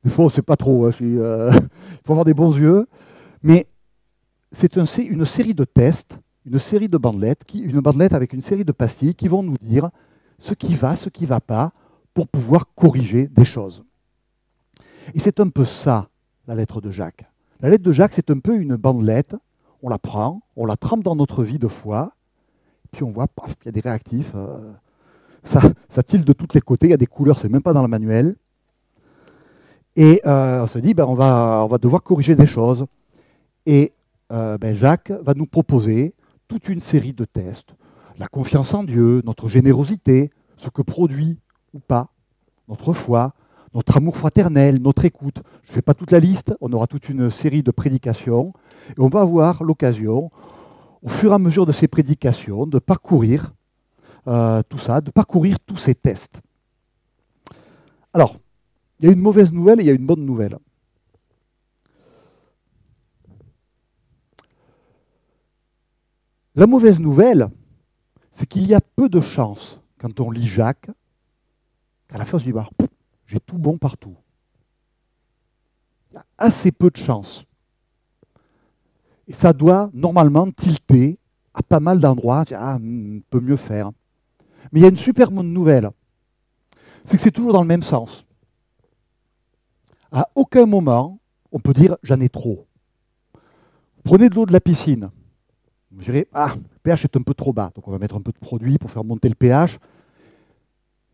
Des 0.03 0.09
fois, 0.09 0.29
c'est 0.29 0.41
pas 0.41 0.55
trop. 0.55 0.85
Hein, 0.85 0.91
euh, 1.01 1.51
il 1.91 1.99
faut 2.05 2.13
avoir 2.13 2.23
des 2.23 2.33
bons 2.33 2.55
yeux. 2.55 2.87
Mais 3.43 3.67
c'est 4.51 4.77
une 4.77 4.85
série 4.85 5.53
de 5.53 5.65
tests, 5.65 6.17
une 6.45 6.57
série 6.57 6.87
de 6.87 6.97
bandelettes, 6.97 7.43
une 7.53 7.81
bandelette 7.81 8.13
avec 8.13 8.31
une 8.31 8.41
série 8.41 8.63
de 8.63 8.71
pastilles 8.71 9.13
qui 9.13 9.27
vont 9.27 9.43
nous 9.43 9.57
dire 9.61 9.89
ce 10.37 10.53
qui 10.53 10.75
va, 10.75 10.95
ce 10.95 11.09
qui 11.09 11.23
ne 11.23 11.29
va 11.29 11.41
pas, 11.41 11.73
pour 12.13 12.27
pouvoir 12.27 12.73
corriger 12.75 13.27
des 13.27 13.45
choses. 13.45 13.83
Et 15.13 15.19
c'est 15.19 15.39
un 15.41 15.49
peu 15.49 15.65
ça, 15.65 16.07
la 16.47 16.55
lettre 16.55 16.79
de 16.79 16.91
Jacques. 16.91 17.25
La 17.59 17.69
lettre 17.69 17.83
de 17.83 17.91
Jacques, 17.91 18.13
c'est 18.13 18.29
un 18.29 18.39
peu 18.39 18.55
une 18.55 18.77
bandelette. 18.77 19.35
On 19.81 19.89
la 19.89 19.99
prend, 19.99 20.41
on 20.55 20.65
la 20.65 20.77
trempe 20.77 21.03
dans 21.03 21.15
notre 21.15 21.43
vie 21.43 21.59
de 21.59 21.67
foi, 21.67 22.13
puis 22.91 23.03
on 23.03 23.09
voit, 23.09 23.27
paf, 23.27 23.55
il 23.61 23.65
y 23.65 23.69
a 23.69 23.71
des 23.73 23.81
réactifs. 23.81 24.31
Euh, 24.35 24.71
ça, 25.43 25.61
ça 25.87 26.01
de 26.01 26.33
tous 26.33 26.47
les 26.53 26.61
côtés, 26.61 26.87
il 26.87 26.91
y 26.91 26.93
a 26.93 26.97
des 26.97 27.05
couleurs, 27.05 27.39
c'est 27.39 27.49
même 27.49 27.61
pas 27.61 27.73
dans 27.73 27.81
le 27.81 27.87
manuel. 27.87 28.35
Et 29.95 30.21
euh, 30.25 30.63
on 30.63 30.67
se 30.67 30.79
dit, 30.79 30.93
ben, 30.93 31.05
on, 31.05 31.15
va, 31.15 31.61
on 31.63 31.67
va 31.67 31.77
devoir 31.77 32.03
corriger 32.03 32.35
des 32.35 32.47
choses. 32.47 32.85
Et 33.65 33.93
euh, 34.31 34.57
ben, 34.57 34.75
Jacques 34.75 35.11
va 35.11 35.33
nous 35.33 35.45
proposer 35.45 36.13
toute 36.47 36.69
une 36.69 36.81
série 36.81 37.13
de 37.13 37.25
tests. 37.25 37.75
La 38.17 38.27
confiance 38.27 38.73
en 38.73 38.83
Dieu, 38.83 39.21
notre 39.25 39.47
générosité, 39.47 40.31
ce 40.57 40.69
que 40.69 40.81
produit 40.81 41.39
ou 41.73 41.79
pas 41.79 42.09
notre 42.69 42.93
foi, 42.93 43.33
notre 43.73 43.97
amour 43.97 44.15
fraternel, 44.15 44.81
notre 44.81 45.03
écoute. 45.05 45.41
Je 45.63 45.71
ne 45.71 45.75
fais 45.75 45.81
pas 45.81 45.93
toute 45.93 46.11
la 46.11 46.19
liste, 46.19 46.55
on 46.61 46.71
aura 46.71 46.87
toute 46.87 47.09
une 47.09 47.29
série 47.29 47.63
de 47.63 47.71
prédications, 47.71 48.53
et 48.89 48.99
on 48.99 49.09
va 49.09 49.21
avoir 49.21 49.63
l'occasion, 49.63 50.31
au 51.01 51.09
fur 51.09 51.31
et 51.31 51.35
à 51.35 51.39
mesure 51.39 51.65
de 51.65 51.71
ces 51.71 51.87
prédications, 51.87 52.67
de 52.67 52.79
parcourir 52.79 53.53
euh, 54.29 54.61
tout 54.69 54.77
ça, 54.77 55.01
de 55.01 55.11
parcourir 55.11 55.59
tous 55.59 55.77
ces 55.77 55.95
tests. 55.95 56.39
Alors, 58.13 58.37
il 58.99 59.07
y 59.07 59.09
a 59.09 59.11
une 59.11 59.19
mauvaise 59.19 59.51
nouvelle 59.51 59.79
et 59.79 59.83
il 59.83 59.87
y 59.87 59.89
a 59.89 59.93
une 59.93 60.05
bonne 60.05 60.25
nouvelle. 60.25 60.57
La 66.55 66.67
mauvaise 66.67 66.99
nouvelle, 66.99 67.49
c'est 68.31 68.45
qu'il 68.45 68.67
y 68.67 68.73
a 68.73 68.81
peu 68.81 69.09
de 69.09 69.21
chances, 69.21 69.79
quand 69.99 70.19
on 70.19 70.29
lit 70.29 70.47
Jacques, 70.47 70.89
qu'à 72.07 72.17
la 72.17 72.25
fin 72.25 72.37
on 72.37 72.39
se 72.39 72.45
dit, 72.45 72.51
bah, 72.51 72.69
j'ai 73.27 73.39
tout 73.39 73.57
bon 73.57 73.77
partout. 73.77 74.15
Il 76.11 76.15
y 76.15 76.17
a 76.17 76.25
assez 76.37 76.71
peu 76.71 76.89
de 76.89 76.97
chance. 76.97 77.45
Et 79.27 79.33
ça 79.33 79.53
doit 79.53 79.89
normalement 79.93 80.49
tilter 80.51 81.17
à 81.53 81.61
pas 81.61 81.79
mal 81.79 81.99
d'endroits. 81.99 82.45
Ah, 82.51 82.77
hmm, 82.79 83.17
on 83.17 83.21
peut 83.29 83.39
mieux 83.39 83.55
faire. 83.55 83.91
Mais 84.71 84.79
il 84.79 84.83
y 84.83 84.85
a 84.85 84.89
une 84.89 84.97
super 84.97 85.31
bonne 85.31 85.51
nouvelle. 85.51 85.89
C'est 87.05 87.17
que 87.17 87.23
c'est 87.23 87.31
toujours 87.31 87.53
dans 87.53 87.61
le 87.61 87.67
même 87.67 87.83
sens. 87.83 88.25
À 90.11 90.29
aucun 90.35 90.65
moment, 90.65 91.19
on 91.51 91.59
peut 91.59 91.73
dire 91.73 91.97
j'en 92.03 92.19
ai 92.19 92.29
trop. 92.29 92.65
Prenez 94.03 94.29
de 94.29 94.35
l'eau 94.35 94.45
de 94.45 94.53
la 94.53 94.59
piscine. 94.59 95.09
Vous 95.91 96.03
direz, 96.03 96.27
ah, 96.33 96.53
le 96.55 96.79
pH 96.83 97.05
est 97.05 97.17
un 97.17 97.21
peu 97.21 97.33
trop 97.33 97.53
bas. 97.53 97.71
Donc 97.75 97.87
on 97.87 97.91
va 97.91 97.97
mettre 97.97 98.15
un 98.15 98.21
peu 98.21 98.31
de 98.31 98.37
produit 98.37 98.77
pour 98.77 98.91
faire 98.91 99.03
monter 99.03 99.29
le 99.29 99.35
pH. 99.35 99.79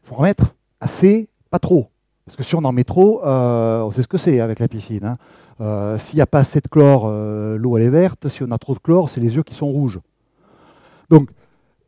Il 0.04 0.08
faut 0.08 0.16
en 0.16 0.24
mettre 0.24 0.54
assez, 0.80 1.30
pas 1.50 1.60
trop. 1.60 1.90
Parce 2.26 2.36
que 2.36 2.44
si 2.44 2.56
on 2.56 2.64
en 2.64 2.72
met 2.72 2.84
trop, 2.84 3.24
euh, 3.24 3.82
on 3.82 3.92
sait 3.92 4.02
ce 4.02 4.08
que 4.08 4.18
c'est 4.18 4.40
avec 4.40 4.60
la 4.60 4.68
piscine. 4.68 5.06
Hein. 5.06 5.18
Euh, 5.62 5.98
s'il 5.98 6.18
n'y 6.18 6.22
a 6.22 6.26
pas 6.26 6.40
assez 6.40 6.60
de 6.60 6.68
chlore, 6.68 7.06
euh, 7.06 7.58
l'eau 7.58 7.78
elle 7.78 7.84
est 7.84 7.90
verte. 7.90 8.28
Si 8.30 8.44
on 8.44 8.52
a 8.52 8.58
trop 8.58 8.74
de 8.74 8.80
chlore, 8.80 9.10
c'est 9.10 9.22
les 9.22 9.36
yeux 9.36 9.44
qui 9.44 9.54
sont 9.54 9.68
rouges. 9.68 10.00
Donc, 11.10 11.30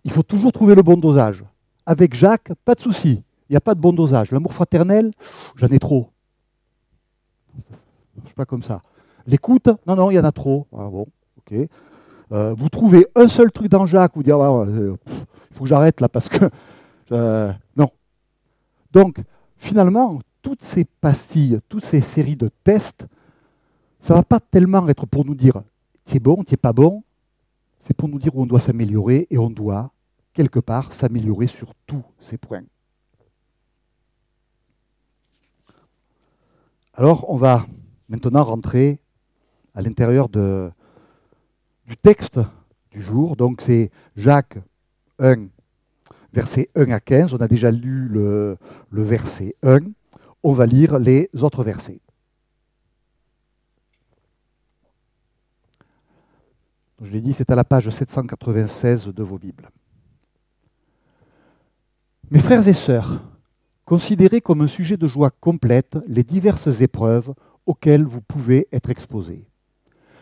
il 0.03 0.11
faut 0.11 0.23
toujours 0.23 0.51
trouver 0.51 0.75
le 0.75 0.83
bon 0.83 0.97
dosage. 0.97 1.43
Avec 1.87 2.13
Jacques, 2.13 2.51
pas 2.65 2.75
de 2.75 2.81
souci. 2.81 3.23
Il 3.49 3.53
n'y 3.53 3.57
a 3.57 3.61
pas 3.61 3.73
de 3.73 3.79
bon 3.79 3.93
dosage. 3.93 4.29
L'amour 4.31 4.53
fraternel, 4.53 5.11
j'en 5.55 5.67
ai 5.67 5.79
trop. 5.79 6.09
Je 7.57 8.29
ne 8.29 8.33
pas 8.33 8.45
comme 8.45 8.61
ça. 8.61 8.81
L'écoute, 9.25 9.69
non, 9.87 9.95
non, 9.95 10.11
il 10.11 10.15
y 10.15 10.19
en 10.19 10.25
a 10.25 10.31
trop. 10.31 10.67
Ah, 10.73 10.89
bon, 10.91 11.07
ok. 11.39 11.55
vous 12.29 12.69
trouvez 12.69 13.07
un 13.15 13.27
seul 13.27 13.51
truc 13.51 13.69
dans 13.69 13.85
Jacques, 13.85 14.11
vous 14.15 14.23
dites, 14.23 14.33
ah, 14.33 14.65
il 14.67 14.97
faut 15.53 15.63
que 15.63 15.69
j'arrête 15.69 16.01
là 16.01 16.09
parce 16.09 16.29
que. 16.29 16.49
non. 17.09 17.89
Donc, 18.91 19.21
finalement, 19.55 20.19
toutes 20.41 20.63
ces 20.63 20.83
pastilles, 20.83 21.59
toutes 21.69 21.85
ces 21.85 22.01
séries 22.01 22.35
de 22.35 22.49
tests, 22.63 23.07
ça 23.99 24.13
ne 24.13 24.19
va 24.19 24.23
pas 24.23 24.39
tellement 24.39 24.87
être 24.89 25.05
pour 25.05 25.25
nous 25.25 25.35
dire 25.35 25.61
tu 26.05 26.17
es 26.17 26.19
bon, 26.19 26.43
tu 26.43 26.53
n'es 26.53 26.57
pas 26.57 26.73
bon, 26.73 27.03
c'est 27.79 27.95
pour 27.95 28.09
nous 28.09 28.19
dire 28.19 28.35
où 28.35 28.41
on 28.41 28.45
doit 28.45 28.59
s'améliorer 28.59 29.27
et 29.29 29.37
on 29.37 29.49
doit, 29.49 29.91
quelque 30.37 30.59
part, 30.59 30.93
s'améliorer 30.93 31.47
sur 31.47 31.73
tous 31.87 32.03
ces 32.19 32.37
points. 32.37 32.63
Alors, 36.93 37.29
on 37.29 37.35
va 37.35 37.65
maintenant 38.07 38.43
rentrer 38.43 38.99
à 39.73 39.81
l'intérieur 39.81 40.29
du 40.29 41.97
texte 42.01 42.39
du 42.91 43.01
jour. 43.01 43.35
Donc, 43.35 43.61
c'est 43.61 43.89
Jacques 44.15 44.59
1, 45.17 45.47
versets 46.33 46.69
1 46.75 46.91
à 46.91 46.99
15. 46.99 47.33
On 47.33 47.37
a 47.37 47.47
déjà 47.47 47.71
lu 47.71 48.07
le, 48.07 48.57
le 48.91 49.03
verset 49.03 49.55
1 49.63 49.79
on 50.43 50.53
va 50.53 50.65
lire 50.65 50.99
les 50.99 51.29
autres 51.41 51.63
versets. 51.63 51.99
Je 57.01 57.11
l'ai 57.11 57.21
dit, 57.21 57.33
c'est 57.33 57.51
à 57.51 57.55
la 57.55 57.63
page 57.63 57.89
796 57.89 59.07
de 59.07 59.23
vos 59.23 59.37
Bibles. 59.37 59.69
Mes 62.29 62.39
frères 62.39 62.67
et 62.67 62.73
sœurs, 62.73 63.21
considérez 63.85 64.41
comme 64.41 64.59
un 64.59 64.67
sujet 64.67 64.97
de 64.97 65.07
joie 65.07 65.29
complète 65.29 65.97
les 66.07 66.23
diverses 66.23 66.81
épreuves 66.81 67.33
auxquelles 67.65 68.03
vous 68.03 68.19
pouvez 68.19 68.67
être 68.73 68.89
exposés, 68.89 69.47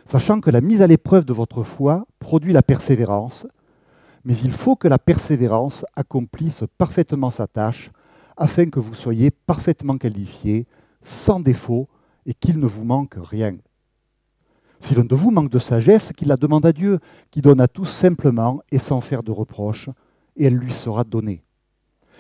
sachant 0.06 0.40
que 0.40 0.52
la 0.52 0.62
mise 0.62 0.84
à 0.84 0.88
l'épreuve 0.88 1.26
de 1.26 1.34
votre 1.34 1.64
foi 1.64 2.06
produit 2.20 2.54
la 2.54 2.62
persévérance, 2.62 3.48
mais 4.24 4.38
il 4.38 4.52
faut 4.52 4.76
que 4.76 4.88
la 4.88 5.00
persévérance 5.00 5.84
accomplisse 5.96 6.64
parfaitement 6.78 7.32
sa 7.32 7.48
tâche 7.48 7.90
afin 8.38 8.68
que 8.70 8.80
vous 8.80 8.94
soyez 8.94 9.32
parfaitement 9.32 9.98
qualifiés, 9.98 10.68
sans 11.02 11.40
défaut, 11.40 11.90
et 12.28 12.36
qu'il 12.36 12.60
ne 12.60 12.68
vous 12.68 12.84
manque 12.84 13.16
rien. 13.18 13.56
Si 14.80 14.94
l'un 14.94 15.06
de 15.06 15.16
vous 15.16 15.32
manque 15.32 15.50
de 15.50 15.58
sagesse, 15.58 16.14
qu'il 16.16 16.28
la 16.28 16.38
demande 16.38 16.68
à 16.68 16.72
Dieu, 16.72 17.00
qui 17.32 17.42
donne 17.42 17.62
à 17.62 17.68
tous 17.68 17.86
simplement 17.86 18.62
et 18.72 18.78
sans 18.78 19.02
faire 19.02 19.24
de 19.24 19.32
reproches, 19.32 19.90
et 20.36 20.46
elle 20.46 20.56
lui 20.56 20.74
sera 20.74 21.04
donnée. 21.04 21.42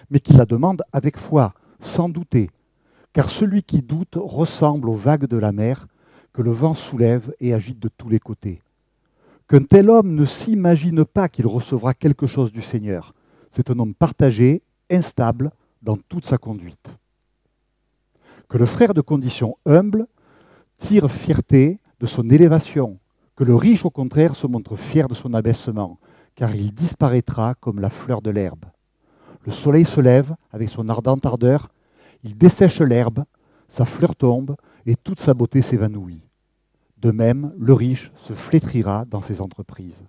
Mais 0.09 0.19
qu'il 0.19 0.37
la 0.37 0.45
demande 0.45 0.83
avec 0.93 1.17
foi, 1.17 1.53
sans 1.79 2.09
douter, 2.09 2.49
car 3.13 3.29
celui 3.29 3.63
qui 3.63 3.81
doute 3.81 4.15
ressemble 4.15 4.89
aux 4.89 4.93
vagues 4.93 5.27
de 5.27 5.37
la 5.37 5.51
mer 5.51 5.87
que 6.33 6.41
le 6.41 6.51
vent 6.51 6.73
soulève 6.73 7.33
et 7.39 7.53
agite 7.53 7.79
de 7.79 7.89
tous 7.89 8.09
les 8.09 8.19
côtés. 8.19 8.61
Qu'un 9.47 9.63
tel 9.63 9.89
homme 9.89 10.15
ne 10.15 10.25
s'imagine 10.25 11.05
pas 11.05 11.29
qu'il 11.29 11.47
recevra 11.47 11.93
quelque 11.93 12.27
chose 12.27 12.51
du 12.51 12.61
Seigneur. 12.61 13.13
C'est 13.51 13.69
un 13.69 13.79
homme 13.79 13.93
partagé, 13.93 14.63
instable 14.89 15.51
dans 15.81 15.97
toute 15.97 16.25
sa 16.25 16.37
conduite. 16.37 16.89
Que 18.49 18.57
le 18.57 18.65
frère 18.65 18.93
de 18.93 19.01
condition 19.01 19.57
humble 19.65 20.07
tire 20.77 21.11
fierté 21.11 21.79
de 21.99 22.05
son 22.05 22.27
élévation, 22.27 22.99
que 23.35 23.43
le 23.43 23.55
riche 23.55 23.85
au 23.85 23.89
contraire 23.89 24.35
se 24.35 24.47
montre 24.47 24.75
fier 24.75 25.07
de 25.07 25.13
son 25.13 25.33
abaissement, 25.33 25.99
car 26.35 26.55
il 26.55 26.73
disparaîtra 26.73 27.55
comme 27.55 27.79
la 27.79 27.89
fleur 27.89 28.21
de 28.21 28.29
l'herbe. 28.29 28.65
Le 29.45 29.51
soleil 29.51 29.85
se 29.85 30.01
lève 30.01 30.35
avec 30.51 30.69
son 30.69 30.89
ardente 30.89 31.25
ardeur, 31.25 31.69
il 32.23 32.37
dessèche 32.37 32.81
l'herbe, 32.81 33.23
sa 33.69 33.85
fleur 33.85 34.15
tombe 34.15 34.55
et 34.85 34.95
toute 34.95 35.19
sa 35.19 35.33
beauté 35.33 35.61
s'évanouit. 35.61 36.21
De 36.97 37.11
même, 37.11 37.53
le 37.57 37.73
riche 37.73 38.11
se 38.15 38.33
flétrira 38.33 39.05
dans 39.05 39.21
ses 39.21 39.41
entreprises. 39.41 40.03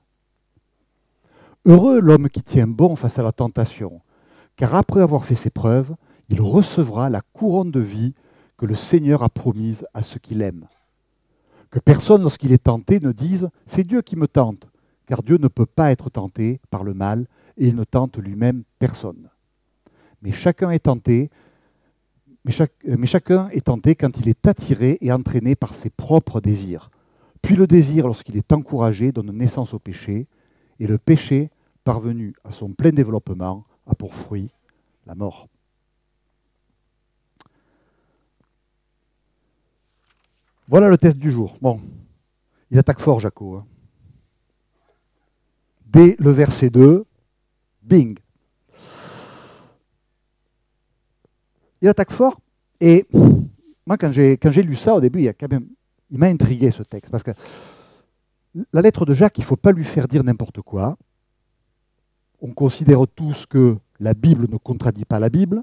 Heureux 1.66 2.00
l'homme 2.00 2.28
qui 2.28 2.42
tient 2.42 2.66
bon 2.66 2.96
face 2.96 3.18
à 3.18 3.22
la 3.22 3.32
tentation, 3.32 4.00
car 4.56 4.74
après 4.74 5.02
avoir 5.02 5.24
fait 5.24 5.34
ses 5.34 5.50
preuves, 5.50 5.94
il 6.28 6.40
recevra 6.40 7.10
la 7.10 7.20
couronne 7.20 7.70
de 7.70 7.80
vie 7.80 8.14
que 8.56 8.66
le 8.66 8.74
Seigneur 8.74 9.22
a 9.22 9.28
promise 9.28 9.86
à 9.92 10.02
ceux 10.02 10.18
qui 10.18 10.34
l'aiment. 10.34 10.68
Que 11.70 11.78
personne, 11.78 12.22
lorsqu'il 12.22 12.52
est 12.52 12.64
tenté, 12.64 13.00
ne 13.00 13.12
dise⁇ 13.12 13.44
C'est 13.66 13.82
Dieu 13.82 14.00
qui 14.00 14.16
me 14.16 14.28
tente⁇ 14.28 14.64
car 15.06 15.22
Dieu 15.22 15.38
ne 15.38 15.48
peut 15.48 15.66
pas 15.66 15.92
être 15.92 16.10
tenté 16.10 16.60
par 16.70 16.84
le 16.84 16.94
mal, 16.94 17.26
et 17.56 17.68
il 17.68 17.76
ne 17.76 17.84
tente 17.84 18.18
lui-même 18.18 18.64
personne. 18.78 19.30
Mais 20.22 20.32
chacun 20.32 20.70
est 20.70 20.80
tenté 20.80 21.30
euh, 22.60 22.96
mais, 22.98 23.06
chacun 23.06 23.48
est 23.50 23.66
tenté 23.66 23.94
quand 23.94 24.18
il 24.18 24.28
est 24.28 24.46
attiré 24.46 24.98
et 25.00 25.12
entraîné 25.12 25.56
par 25.56 25.74
ses 25.74 25.90
propres 25.90 26.40
désirs. 26.40 26.90
Puis 27.42 27.56
le 27.56 27.66
désir, 27.66 28.06
lorsqu'il 28.06 28.36
est 28.36 28.52
encouragé, 28.52 29.12
donne 29.12 29.32
naissance 29.32 29.74
au 29.74 29.78
péché, 29.78 30.26
et 30.78 30.86
le 30.86 30.98
péché, 30.98 31.50
parvenu 31.84 32.34
à 32.44 32.52
son 32.52 32.70
plein 32.70 32.90
développement, 32.90 33.64
a 33.86 33.94
pour 33.94 34.14
fruit 34.14 34.50
la 35.06 35.14
mort. 35.14 35.48
Voilà 40.68 40.88
le 40.88 40.98
test 40.98 41.16
du 41.16 41.30
jour. 41.30 41.56
Bon, 41.60 41.80
il 42.70 42.78
attaque 42.78 43.00
fort, 43.00 43.20
Jaco. 43.20 43.56
Hein. 43.56 43.66
Dès 45.86 46.16
le 46.18 46.30
verset 46.30 46.70
2, 46.70 47.06
bing, 47.86 48.18
il 51.80 51.88
attaque 51.88 52.12
fort. 52.12 52.40
Et 52.80 53.06
moi, 53.86 53.96
quand 53.96 54.10
j'ai, 54.12 54.36
lu 54.62 54.74
ça, 54.74 54.94
au 54.94 55.00
début, 55.00 55.22
il, 55.22 55.34
quand 55.34 55.50
même, 55.50 55.68
m'a 56.10 56.26
intrigué 56.26 56.70
ce 56.70 56.82
texte. 56.82 57.10
Parce 57.10 57.22
que 57.22 57.30
la 58.72 58.82
lettre 58.82 59.04
de 59.04 59.14
Jacques, 59.14 59.38
il 59.38 59.42
ne 59.42 59.46
faut 59.46 59.56
pas 59.56 59.72
lui 59.72 59.84
faire 59.84 60.08
dire 60.08 60.24
n'importe 60.24 60.60
quoi. 60.62 60.96
On 62.40 62.52
considère 62.52 63.00
tous 63.14 63.46
que 63.46 63.76
la 64.00 64.14
Bible 64.14 64.46
ne 64.50 64.56
contradit 64.56 65.04
pas 65.04 65.18
la 65.18 65.28
Bible 65.28 65.62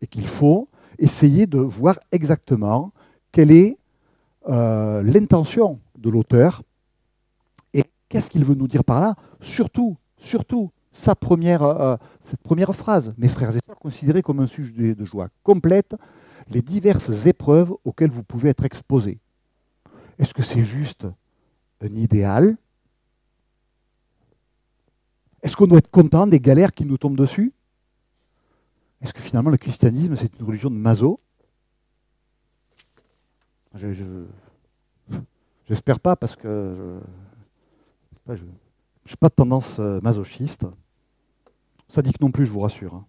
et 0.00 0.06
qu'il 0.06 0.26
faut 0.26 0.68
essayer 0.98 1.46
de 1.46 1.58
voir 1.58 1.98
exactement 2.12 2.92
quelle 3.32 3.50
est 3.50 3.78
euh, 4.48 5.02
l'intention 5.02 5.80
de 5.98 6.10
l'auteur 6.10 6.62
et 7.74 7.84
qu'est-ce 8.08 8.30
qu'il 8.30 8.44
veut 8.44 8.54
nous 8.54 8.68
dire 8.68 8.84
par 8.84 9.00
là. 9.00 9.14
Surtout, 9.40 9.96
surtout, 10.16 10.70
sa 10.92 11.14
première, 11.14 11.62
euh, 11.62 11.96
cette 12.20 12.40
première 12.40 12.74
phrase, 12.74 13.14
mes 13.18 13.28
frères 13.28 13.50
et 13.50 13.60
sœurs, 13.66 13.78
considérés 13.78 14.22
comme 14.22 14.40
un 14.40 14.46
sujet 14.46 14.94
de 14.94 15.04
joie 15.04 15.28
complète, 15.42 15.94
les 16.50 16.62
diverses 16.62 17.26
épreuves 17.26 17.74
auxquelles 17.84 18.10
vous 18.10 18.22
pouvez 18.22 18.50
être 18.50 18.64
exposés. 18.64 19.18
Est-ce 20.18 20.34
que 20.34 20.42
c'est 20.42 20.64
juste 20.64 21.06
un 21.80 21.88
idéal? 21.88 22.56
Est-ce 25.42 25.56
qu'on 25.56 25.66
doit 25.66 25.78
être 25.78 25.90
content 25.90 26.26
des 26.26 26.40
galères 26.40 26.72
qui 26.72 26.84
nous 26.84 26.98
tombent 26.98 27.16
dessus? 27.16 27.52
Est-ce 29.00 29.12
que 29.12 29.20
finalement 29.20 29.50
le 29.50 29.56
christianisme 29.58 30.16
c'est 30.16 30.36
une 30.38 30.46
religion 30.46 30.70
de 30.70 30.76
maso? 30.76 31.20
J'espère 35.68 36.00
pas 36.00 36.16
parce 36.16 36.34
que 36.34 36.98
je 38.26 38.42
n'ai 39.12 39.16
pas 39.16 39.28
de 39.28 39.34
tendance 39.34 39.76
euh, 39.78 40.00
masochiste. 40.02 40.66
Ça 41.88 42.02
dit 42.02 42.12
que 42.12 42.22
non 42.22 42.30
plus, 42.30 42.46
je 42.46 42.52
vous 42.52 42.60
rassure. 42.60 42.94
Hein. 42.94 43.04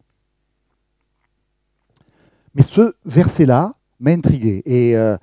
Mais 2.56 2.64
ce 2.64 2.96
verset-là 3.06 3.76
m'a 4.00 4.12
intrigué. 4.12 4.62
Et 4.66 4.96
euh, 4.98 5.18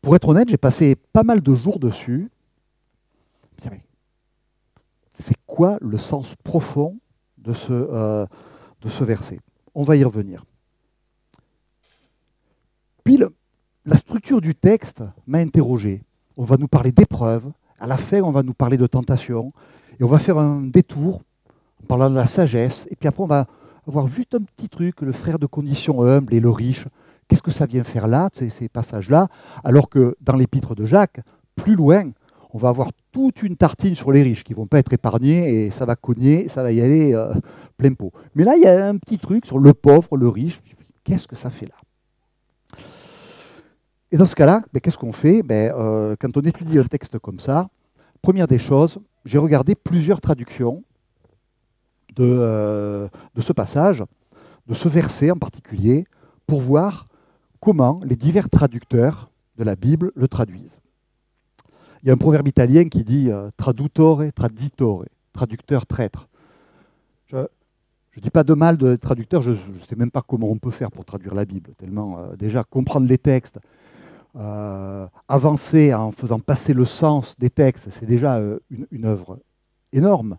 pour 0.00 0.16
être 0.16 0.28
honnête, 0.28 0.48
j'ai 0.48 0.56
passé 0.56 0.96
pas 1.12 1.22
mal 1.22 1.40
de 1.40 1.54
jours 1.54 1.78
dessus. 1.78 2.30
C'est 5.16 5.36
quoi 5.46 5.78
le 5.80 5.96
sens 5.96 6.34
profond 6.42 6.98
de 7.38 7.52
ce, 7.52 7.72
euh, 7.72 8.26
de 8.80 8.88
ce 8.88 9.04
verset? 9.04 9.38
On 9.74 9.84
va 9.84 9.96
y 9.96 10.02
revenir. 10.02 10.44
Puis 13.04 13.18
la 13.84 13.96
structure 13.96 14.40
du 14.40 14.56
texte 14.56 15.04
m'a 15.26 15.38
interrogé. 15.38 16.02
On 16.36 16.44
va 16.44 16.56
nous 16.56 16.66
parler 16.66 16.90
d'épreuves. 16.90 17.52
À 17.78 17.86
la 17.86 17.96
fin, 17.96 18.22
on 18.22 18.32
va 18.32 18.42
nous 18.42 18.54
parler 18.54 18.76
de 18.76 18.86
tentation. 18.86 19.52
Et 20.00 20.04
on 20.04 20.08
va 20.08 20.18
faire 20.18 20.38
un 20.38 20.62
détour 20.62 21.22
en 21.82 21.86
parlant 21.86 22.10
de 22.10 22.14
la 22.14 22.26
sagesse. 22.26 22.86
Et 22.90 22.96
puis 22.96 23.08
après, 23.08 23.22
on 23.22 23.26
va 23.26 23.46
avoir 23.86 24.08
juste 24.08 24.34
un 24.34 24.40
petit 24.40 24.68
truc, 24.68 25.00
le 25.02 25.12
frère 25.12 25.38
de 25.38 25.46
condition 25.46 26.02
humble 26.02 26.34
et 26.34 26.40
le 26.40 26.50
riche. 26.50 26.86
Qu'est-ce 27.28 27.42
que 27.42 27.50
ça 27.50 27.66
vient 27.66 27.84
faire 27.84 28.06
là, 28.06 28.28
ces, 28.32 28.68
passages-là? 28.68 29.28
Alors 29.62 29.88
que 29.88 30.16
dans 30.20 30.36
l'épître 30.36 30.74
de 30.74 30.84
Jacques, 30.84 31.20
plus 31.56 31.74
loin, 31.74 32.10
on 32.52 32.58
va 32.58 32.68
avoir 32.68 32.90
toute 33.12 33.42
une 33.42 33.56
tartine 33.56 33.94
sur 33.94 34.12
les 34.12 34.22
riches 34.22 34.44
qui 34.44 34.52
ne 34.52 34.56
vont 34.56 34.66
pas 34.66 34.78
être 34.78 34.92
épargnés 34.92 35.66
et 35.66 35.70
ça 35.70 35.84
va 35.84 35.96
cogner, 35.96 36.48
ça 36.48 36.62
va 36.62 36.72
y 36.72 36.80
aller 36.80 37.14
euh, 37.14 37.32
plein 37.76 37.92
pot. 37.92 38.12
Mais 38.34 38.44
là, 38.44 38.56
il 38.56 38.62
y 38.62 38.66
a 38.66 38.88
un 38.88 38.96
petit 38.96 39.18
truc 39.18 39.46
sur 39.46 39.58
le 39.58 39.72
pauvre, 39.74 40.16
le 40.16 40.28
riche. 40.28 40.60
Qu'est-ce 41.02 41.26
que 41.26 41.36
ça 41.36 41.50
fait 41.50 41.66
là? 41.66 41.74
Et 44.12 44.16
dans 44.16 44.26
ce 44.26 44.36
cas-là, 44.36 44.62
ben, 44.72 44.80
qu'est-ce 44.80 44.96
qu'on 44.98 45.12
fait? 45.12 45.42
Ben, 45.42 45.72
euh, 45.76 46.14
Quand 46.20 46.36
on 46.36 46.40
étudie 46.42 46.78
un 46.78 46.84
texte 46.84 47.18
comme 47.18 47.40
ça, 47.40 47.68
première 48.22 48.46
des 48.46 48.60
choses, 48.60 48.98
j'ai 49.24 49.38
regardé 49.38 49.74
plusieurs 49.74 50.20
traductions 50.20 50.82
euh, 52.20 53.08
de, 53.34 53.40
ce 53.40 53.52
passage, 53.52 54.04
de 54.66 54.74
ce 54.74 54.88
verset 54.88 55.30
en 55.30 55.36
particulier, 55.36 56.06
pour 56.46 56.60
voir 56.60 57.08
comment 57.60 58.00
les 58.04 58.16
divers 58.16 58.48
traducteurs 58.48 59.30
de 59.56 59.64
la 59.64 59.74
Bible 59.74 60.12
le 60.14 60.28
traduisent. 60.28 60.78
Il 62.02 62.08
y 62.08 62.10
a 62.10 62.12
un 62.12 62.18
proverbe 62.18 62.46
italien 62.46 62.88
qui 62.88 63.02
dit 63.02 63.30
euh, 63.30 63.50
tradutore, 63.56 64.22
traditore, 64.34 65.04
traducteur, 65.32 65.86
traître. 65.86 66.28
Je 67.28 67.36
ne 68.20 68.22
dis 68.22 68.30
pas 68.30 68.44
de 68.44 68.54
mal 68.54 68.76
de 68.76 68.94
traducteur, 68.94 69.42
je 69.42 69.50
ne 69.50 69.78
sais 69.88 69.96
même 69.96 70.10
pas 70.10 70.22
comment 70.22 70.48
on 70.48 70.58
peut 70.58 70.70
faire 70.70 70.92
pour 70.92 71.04
traduire 71.04 71.34
la 71.34 71.44
Bible, 71.44 71.72
tellement 71.78 72.18
euh, 72.18 72.36
déjà 72.36 72.62
comprendre 72.62 73.08
les 73.08 73.18
textes, 73.18 73.58
avancer 75.28 75.94
en 75.94 76.10
faisant 76.10 76.40
passer 76.40 76.74
le 76.74 76.84
sens 76.84 77.38
des 77.38 77.50
textes, 77.50 77.90
c'est 77.90 78.06
déjà 78.06 78.38
une, 78.70 78.86
une 78.90 79.04
œuvre 79.04 79.38
énorme. 79.92 80.38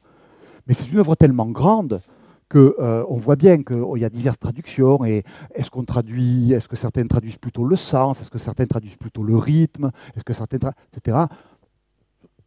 Mais 0.68 0.74
c'est 0.74 0.92
une 0.92 1.00
œuvre 1.00 1.16
tellement 1.16 1.48
grande 1.48 2.02
qu'on 2.50 2.74
euh, 2.80 3.04
voit 3.10 3.36
bien 3.36 3.64
qu'il 3.64 3.98
y 3.98 4.06
a 4.06 4.10
diverses 4.10 4.40
traductions. 4.40 5.04
Est-ce 5.04 5.70
qu'on 5.70 5.84
traduit, 5.84 6.54
est-ce 6.54 6.68
que 6.68 6.76
certaines 6.76 7.08
traduisent 7.08 7.38
plutôt 7.38 7.66
le 7.66 7.76
sens, 7.76 8.22
est-ce 8.22 8.32
que 8.32 8.38
certaines 8.38 8.68
traduisent 8.68 8.98
plutôt 8.98 9.24
le 9.24 9.38
rythme, 9.38 9.92
est-ce 10.16 10.24
que 10.24 10.34
certaines, 10.34 10.62
etc. 10.94 11.26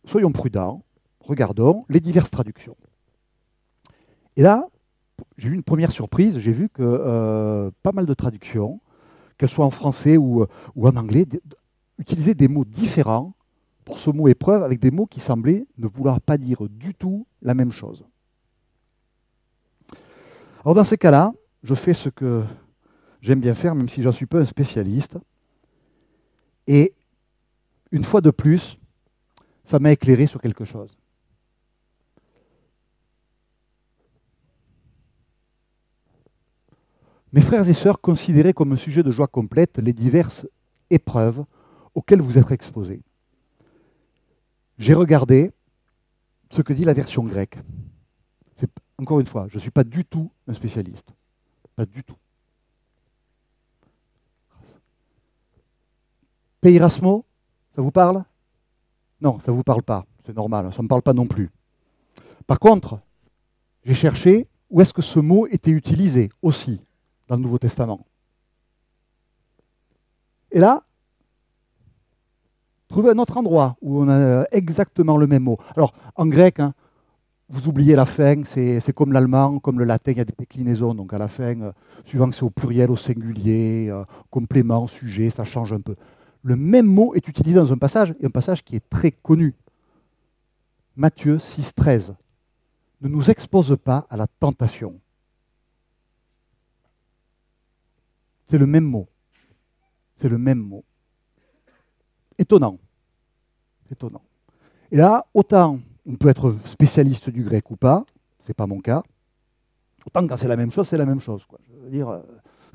Soyons 0.04 0.32
prudents, 0.32 0.82
regardons 1.20 1.84
les 1.88 2.00
diverses 2.00 2.30
traductions. 2.30 2.76
Et 4.36 4.42
là, 4.42 4.68
j'ai 5.36 5.48
eu 5.48 5.54
une 5.54 5.64
première 5.64 5.90
surprise. 5.90 6.38
J'ai 6.38 6.52
vu 6.52 6.68
que 6.68 6.82
euh, 6.82 7.70
pas 7.82 7.92
mal 7.92 8.06
de 8.06 8.14
traductions, 8.14 8.80
qu'elles 9.38 9.48
soient 9.48 9.64
en 9.64 9.70
français 9.70 10.16
ou, 10.16 10.44
ou 10.74 10.88
en 10.88 10.96
anglais, 10.96 11.24
utilisaient 11.98 12.34
des 12.34 12.48
mots 12.48 12.64
différents 12.64 13.34
pour 13.84 13.98
ce 13.98 14.10
mot 14.10 14.28
épreuve 14.28 14.62
avec 14.62 14.80
des 14.80 14.90
mots 14.90 15.06
qui 15.06 15.20
semblaient 15.20 15.66
ne 15.78 15.86
vouloir 15.86 16.20
pas 16.20 16.36
dire 16.36 16.68
du 16.68 16.94
tout 16.94 17.26
la 17.40 17.54
même 17.54 17.72
chose. 17.72 18.04
Alors 20.64 20.74
dans 20.74 20.84
ces 20.84 20.98
cas-là, 20.98 21.32
je 21.62 21.74
fais 21.74 21.94
ce 21.94 22.08
que 22.08 22.44
j'aime 23.20 23.40
bien 23.40 23.54
faire, 23.54 23.74
même 23.74 23.88
si 23.88 24.02
j'en 24.02 24.12
suis 24.12 24.26
pas 24.26 24.40
un 24.40 24.44
spécialiste. 24.44 25.16
Et 26.66 26.92
une 27.90 28.04
fois 28.04 28.20
de 28.20 28.30
plus, 28.30 28.78
ça 29.64 29.78
m'a 29.78 29.92
éclairé 29.92 30.26
sur 30.26 30.40
quelque 30.40 30.64
chose. 30.64 30.97
Mes 37.32 37.40
frères 37.42 37.68
et 37.68 37.74
sœurs, 37.74 38.00
considérez 38.00 38.54
comme 38.54 38.72
un 38.72 38.76
sujet 38.76 39.02
de 39.02 39.10
joie 39.10 39.26
complète 39.26 39.78
les 39.78 39.92
diverses 39.92 40.46
épreuves 40.88 41.44
auxquelles 41.94 42.22
vous 42.22 42.38
êtes 42.38 42.50
exposés. 42.50 43.02
J'ai 44.78 44.94
regardé 44.94 45.52
ce 46.50 46.62
que 46.62 46.72
dit 46.72 46.84
la 46.84 46.94
version 46.94 47.24
grecque. 47.24 47.58
Encore 49.00 49.20
une 49.20 49.26
fois, 49.26 49.46
je 49.48 49.56
ne 49.56 49.60
suis 49.60 49.70
pas 49.70 49.84
du 49.84 50.04
tout 50.04 50.30
un 50.48 50.54
spécialiste. 50.54 51.08
Pas 51.76 51.86
du 51.86 52.02
tout. 52.02 52.16
Peirasmo, 56.60 57.24
ça 57.76 57.82
vous 57.82 57.92
parle? 57.92 58.24
Non, 59.20 59.38
ça 59.38 59.52
ne 59.52 59.56
vous 59.56 59.62
parle 59.62 59.82
pas. 59.82 60.04
C'est 60.26 60.34
normal, 60.34 60.72
ça 60.72 60.78
ne 60.78 60.82
me 60.82 60.88
parle 60.88 61.02
pas 61.02 61.12
non 61.12 61.26
plus. 61.26 61.50
Par 62.46 62.58
contre, 62.58 62.98
j'ai 63.84 63.94
cherché 63.94 64.48
où 64.70 64.80
est-ce 64.80 64.92
que 64.92 65.02
ce 65.02 65.20
mot 65.20 65.46
était 65.46 65.70
utilisé 65.70 66.30
aussi 66.42 66.80
dans 67.28 67.36
le 67.36 67.42
Nouveau 67.42 67.58
Testament. 67.58 68.00
Et 70.50 70.58
là, 70.58 70.82
trouvez 72.88 73.10
un 73.10 73.18
autre 73.18 73.36
endroit 73.36 73.76
où 73.80 74.02
on 74.02 74.08
a 74.08 74.44
exactement 74.50 75.16
le 75.16 75.26
même 75.26 75.44
mot. 75.44 75.58
Alors, 75.76 75.92
en 76.16 76.26
grec, 76.26 76.58
hein, 76.58 76.74
vous 77.50 77.68
oubliez 77.68 77.94
la 77.96 78.06
fin, 78.06 78.42
c'est 78.44 78.92
comme 78.92 79.12
l'allemand, 79.12 79.58
comme 79.58 79.78
le 79.78 79.84
latin, 79.84 80.12
il 80.12 80.18
y 80.18 80.20
a 80.20 80.24
des 80.24 80.34
déclinaisons. 80.38 80.94
Donc 80.94 81.12
à 81.14 81.18
la 81.18 81.28
fin, 81.28 81.60
euh, 81.60 81.72
suivant 82.04 82.28
que 82.28 82.36
c'est 82.36 82.42
au 82.42 82.50
pluriel, 82.50 82.90
au 82.90 82.96
singulier, 82.96 83.88
euh, 83.90 84.04
complément, 84.30 84.86
sujet, 84.86 85.30
ça 85.30 85.44
change 85.44 85.72
un 85.72 85.80
peu. 85.80 85.96
Le 86.42 86.56
même 86.56 86.86
mot 86.86 87.14
est 87.14 87.26
utilisé 87.26 87.58
dans 87.58 87.72
un 87.72 87.78
passage, 87.78 88.14
et 88.20 88.26
un 88.26 88.30
passage 88.30 88.62
qui 88.62 88.76
est 88.76 88.88
très 88.90 89.10
connu. 89.10 89.54
Matthieu 90.96 91.38
6, 91.38 91.74
13. 91.74 92.14
Ne 93.00 93.08
nous 93.08 93.30
expose 93.30 93.76
pas 93.82 94.06
à 94.10 94.16
la 94.16 94.26
tentation. 94.26 95.00
C'est 98.48 98.58
le 98.58 98.66
même 98.66 98.84
mot. 98.84 99.06
C'est 100.16 100.28
le 100.28 100.38
même 100.38 100.58
mot. 100.58 100.84
Étonnant. 102.38 102.78
Étonnant. 103.90 104.22
Et 104.90 104.96
là, 104.96 105.26
autant 105.34 105.78
on 106.08 106.16
peut 106.16 106.28
être 106.28 106.56
spécialiste 106.64 107.28
du 107.28 107.44
grec 107.44 107.70
ou 107.70 107.76
pas, 107.76 108.04
ce 108.40 108.48
n'est 108.48 108.54
pas 108.54 108.66
mon 108.66 108.80
cas. 108.80 109.02
Autant 110.06 110.26
quand 110.26 110.38
c'est 110.38 110.48
la 110.48 110.56
même 110.56 110.72
chose, 110.72 110.88
c'est 110.88 110.96
la 110.96 111.04
même 111.04 111.20
chose. 111.20 111.44
Quoi. 111.44 111.58
Je 111.68 111.84
veux 111.84 111.90
dire, 111.90 112.08
euh, 112.08 112.22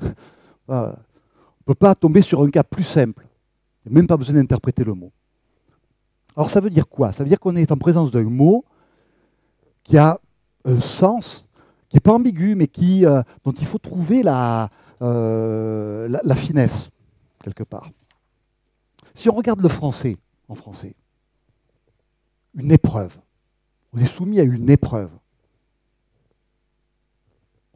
on 0.68 0.86
ne 0.86 1.64
peut 1.66 1.74
pas 1.74 1.96
tomber 1.96 2.22
sur 2.22 2.40
un 2.42 2.48
cas 2.48 2.62
plus 2.62 2.84
simple. 2.84 3.26
Il 3.84 3.90
n'y 3.90 3.96
a 3.96 4.00
même 4.00 4.06
pas 4.06 4.16
besoin 4.16 4.36
d'interpréter 4.36 4.84
le 4.84 4.94
mot. 4.94 5.10
Alors 6.36 6.48
ça 6.48 6.60
veut 6.60 6.70
dire 6.70 6.88
quoi? 6.88 7.12
Ça 7.12 7.24
veut 7.24 7.28
dire 7.28 7.40
qu'on 7.40 7.56
est 7.56 7.72
en 7.72 7.76
présence 7.76 8.12
d'un 8.12 8.22
mot 8.22 8.64
qui 9.82 9.98
a 9.98 10.20
un 10.64 10.78
sens, 10.78 11.44
qui 11.88 11.96
n'est 11.96 12.00
pas 12.00 12.12
ambigu, 12.12 12.54
mais 12.54 12.68
qui, 12.68 13.04
euh, 13.04 13.22
dont 13.44 13.52
il 13.52 13.66
faut 13.66 13.78
trouver 13.78 14.22
la, 14.22 14.70
euh, 15.02 16.08
la, 16.08 16.36
finesse, 16.36 16.90
quelque 17.42 17.64
part. 17.64 17.90
Si 19.14 19.28
on 19.28 19.34
regarde 19.34 19.60
le 19.60 19.68
français, 19.68 20.16
en 20.48 20.54
français, 20.54 20.94
une 22.54 22.70
épreuve, 22.70 23.18
on 23.92 23.98
est 23.98 24.06
soumis 24.06 24.40
à 24.40 24.44
une 24.44 24.70
épreuve. 24.70 25.10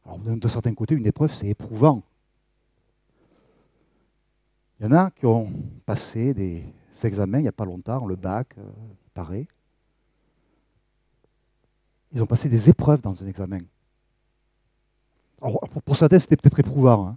Alors, 0.05 0.19
de 0.19 0.49
certains 0.49 0.75
côtés, 0.75 0.95
une 0.95 1.07
épreuve, 1.07 1.35
c'est 1.35 1.49
éprouvant. 1.49 2.03
Il 4.81 4.87
y 4.87 4.89
en 4.89 4.93
a 4.93 5.11
qui 5.11 5.27
ont 5.27 5.53
passé 5.85 6.35
des 6.35 6.65
examens 7.03 7.39
il 7.39 7.43
n'y 7.43 7.49
a 7.49 7.53
pas 7.53 7.65
longtemps, 7.65 8.07
le 8.07 8.17
bac, 8.17 8.55
euh, 8.59 8.63
pareil. 9.15 9.47
Ils 12.13 12.23
ont 12.23 12.27
passé 12.27 12.49
des 12.49 12.69
épreuves 12.69 13.01
dans 13.01 13.23
un 13.23 13.27
examen 13.27 13.59
pour 15.41 15.97
certains, 15.97 16.19
c'était 16.19 16.37
peut-être 16.37 16.61
éprouvant. 16.61 17.09
Hein. 17.09 17.17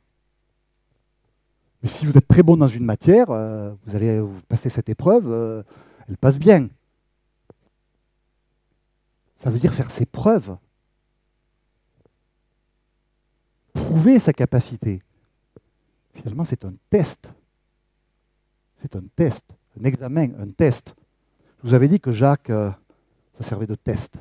Mais 1.82 1.90
si 1.90 2.06
vous 2.06 2.16
êtes 2.16 2.28
très 2.28 2.44
bon 2.44 2.58
dans 2.58 2.68
une 2.68 2.86
matière, 2.86 3.32
euh, 3.32 3.74
vous 3.86 3.96
allez 3.96 4.22
passer 4.48 4.70
cette 4.70 4.90
épreuve, 4.90 5.26
euh, 5.28 5.64
elle 6.08 6.18
passe 6.18 6.38
bien. 6.38 6.70
Ça 9.38 9.50
veut 9.50 9.58
dire 9.58 9.74
faire 9.74 9.90
ses 9.90 10.06
preuves. 10.06 10.56
Prouver 13.74 14.20
sa 14.20 14.34
capacité. 14.34 15.02
Finalement, 16.14 16.46
c'est 16.46 16.66
un 16.66 16.74
test. 16.92 17.34
C'est 18.78 18.96
un 18.96 19.04
test, 19.16 19.46
un 19.80 19.84
examen, 19.84 20.34
un 20.40 20.50
test. 20.50 20.96
Je 21.64 21.70
vous 21.70 21.74
avais 21.74 21.88
dit 21.88 22.00
que 22.00 22.12
Jacques, 22.12 22.50
euh, 22.50 22.72
ça 23.38 23.44
servait 23.44 23.68
de 23.68 23.76
test. 23.76 24.18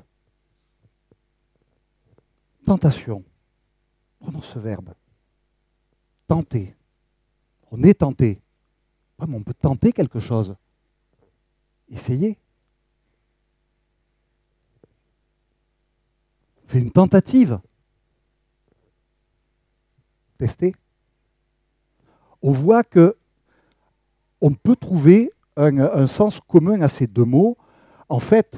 Tentation. 2.64 3.24
Prenons 4.20 4.42
ce 4.42 4.58
verbe. 4.58 4.94
Tenter. 6.26 6.76
On 7.70 7.82
est 7.82 7.94
tenté. 7.94 8.40
on 9.18 9.42
peut 9.42 9.54
tenter 9.54 9.92
quelque 9.92 10.20
chose. 10.20 10.54
Essayez. 11.88 12.38
Fais 16.66 16.78
une 16.78 16.92
tentative. 16.92 17.58
Testez. 20.38 20.74
On 22.42 22.52
voit 22.52 22.84
que 22.84 23.16
on 24.40 24.54
peut 24.54 24.76
trouver 24.76 25.32
un, 25.56 26.06
sens 26.06 26.40
commun 26.40 26.80
à 26.80 26.88
ces 26.88 27.06
deux 27.06 27.24
mots. 27.24 27.58
En 28.08 28.20
fait, 28.20 28.56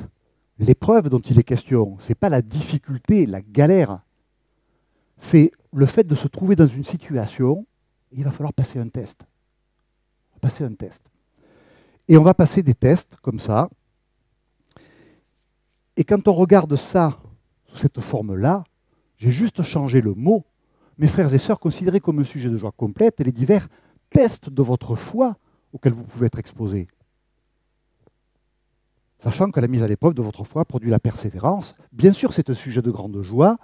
l'épreuve 0.58 1.08
dont 1.08 1.18
il 1.18 1.38
est 1.38 1.42
question, 1.42 1.96
ce 2.00 2.10
n'est 2.10 2.14
pas 2.14 2.28
la 2.28 2.42
difficulté, 2.42 3.26
la 3.26 3.40
galère, 3.40 4.00
c'est 5.22 5.52
le 5.72 5.86
fait 5.86 6.02
de 6.02 6.16
se 6.16 6.26
trouver 6.26 6.56
dans 6.56 6.66
une 6.66 6.82
situation, 6.82 7.64
il 8.10 8.24
va 8.24 8.32
falloir 8.32 8.52
passer 8.52 8.80
un 8.80 8.88
test. 8.88 9.24
Passer 10.40 10.64
un 10.64 10.74
test. 10.74 11.00
Et 12.08 12.18
on 12.18 12.24
va 12.24 12.34
passer 12.34 12.64
des 12.64 12.74
tests 12.74 13.14
comme 13.22 13.38
ça. 13.38 13.70
Et 15.96 16.02
quand 16.02 16.26
on 16.26 16.32
regarde 16.32 16.74
ça 16.74 17.20
sous 17.66 17.76
cette 17.76 18.00
forme-là, 18.00 18.64
j'ai 19.16 19.30
juste 19.30 19.62
changé 19.62 20.00
le 20.00 20.12
mot. 20.12 20.44
Mes 20.98 21.06
frères 21.06 21.32
et 21.32 21.38
sœurs, 21.38 21.60
considérez 21.60 22.00
comme 22.00 22.18
un 22.18 22.24
sujet 22.24 22.50
de 22.50 22.56
joie 22.56 22.72
complète 22.72 23.20
les 23.20 23.30
divers 23.30 23.68
tests 24.10 24.50
de 24.50 24.62
votre 24.62 24.96
foi 24.96 25.36
auxquels 25.72 25.94
vous 25.94 26.02
pouvez 26.02 26.26
être 26.26 26.40
exposés. 26.40 26.88
Sachant 29.20 29.52
que 29.52 29.60
la 29.60 29.68
mise 29.68 29.84
à 29.84 29.88
l'épreuve 29.88 30.14
de 30.14 30.22
votre 30.22 30.42
foi 30.42 30.64
produit 30.64 30.90
la 30.90 30.98
persévérance. 30.98 31.74
Bien 31.92 32.12
sûr, 32.12 32.32
c'est 32.32 32.50
un 32.50 32.54
sujet 32.54 32.82
de 32.82 32.90
grande 32.90 33.22
joie, 33.22 33.56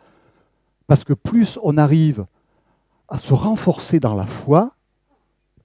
parce 0.88 1.04
que 1.04 1.12
plus 1.12 1.58
on 1.62 1.76
arrive 1.76 2.26
à 3.08 3.18
se 3.18 3.32
renforcer 3.32 4.00
dans 4.00 4.14
la 4.14 4.26
foi, 4.26 4.74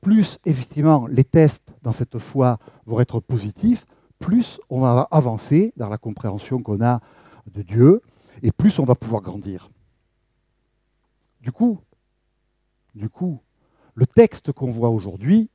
plus 0.01 0.38
effectivement 0.45 1.07
les 1.07 1.23
tests 1.23 1.73
dans 1.81 1.93
cette 1.93 2.19
foi 2.19 2.59
vont 2.86 2.99
être 2.99 3.19
positifs, 3.21 3.86
plus 4.19 4.59
on 4.69 4.81
va 4.81 5.07
avancer 5.09 5.73
dans 5.77 5.89
la 5.89 5.97
compréhension 5.97 6.62
qu'on 6.62 6.83
a 6.83 7.01
de 7.51 7.62
Dieu, 7.62 8.01
et 8.41 8.51
plus 8.51 8.77
on 8.79 8.83
va 8.83 8.95
pouvoir 8.95 9.21
grandir. 9.21 9.69
Du 11.41 11.51
coup, 11.51 11.79
du 12.93 13.09
coup, 13.09 13.39
le 13.95 14.05
texte 14.05 14.51
qu'on 14.51 14.71
voit 14.71 14.89
aujourd'hui, 14.89 15.49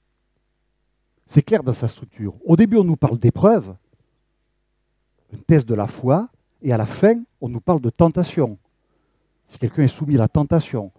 c'est 1.26 1.42
clair 1.42 1.62
dans 1.62 1.74
sa 1.74 1.88
structure. 1.88 2.34
Au 2.44 2.56
début, 2.56 2.78
on 2.78 2.84
nous 2.84 2.96
parle 2.96 3.18
d'épreuve, 3.18 3.76
un 5.34 5.38
test 5.46 5.68
de 5.68 5.74
la 5.74 5.86
foi, 5.86 6.30
et 6.62 6.72
à 6.72 6.78
la 6.78 6.86
fin, 6.86 7.22
on 7.42 7.50
nous 7.50 7.60
parle 7.60 7.80
de 7.80 7.90
tentation 7.90 8.58
si 9.48 9.58
quelqu'un 9.58 9.82
est 9.82 9.88
soumis 9.88 10.14
à 10.16 10.18
la 10.18 10.28
tentation, 10.28 10.92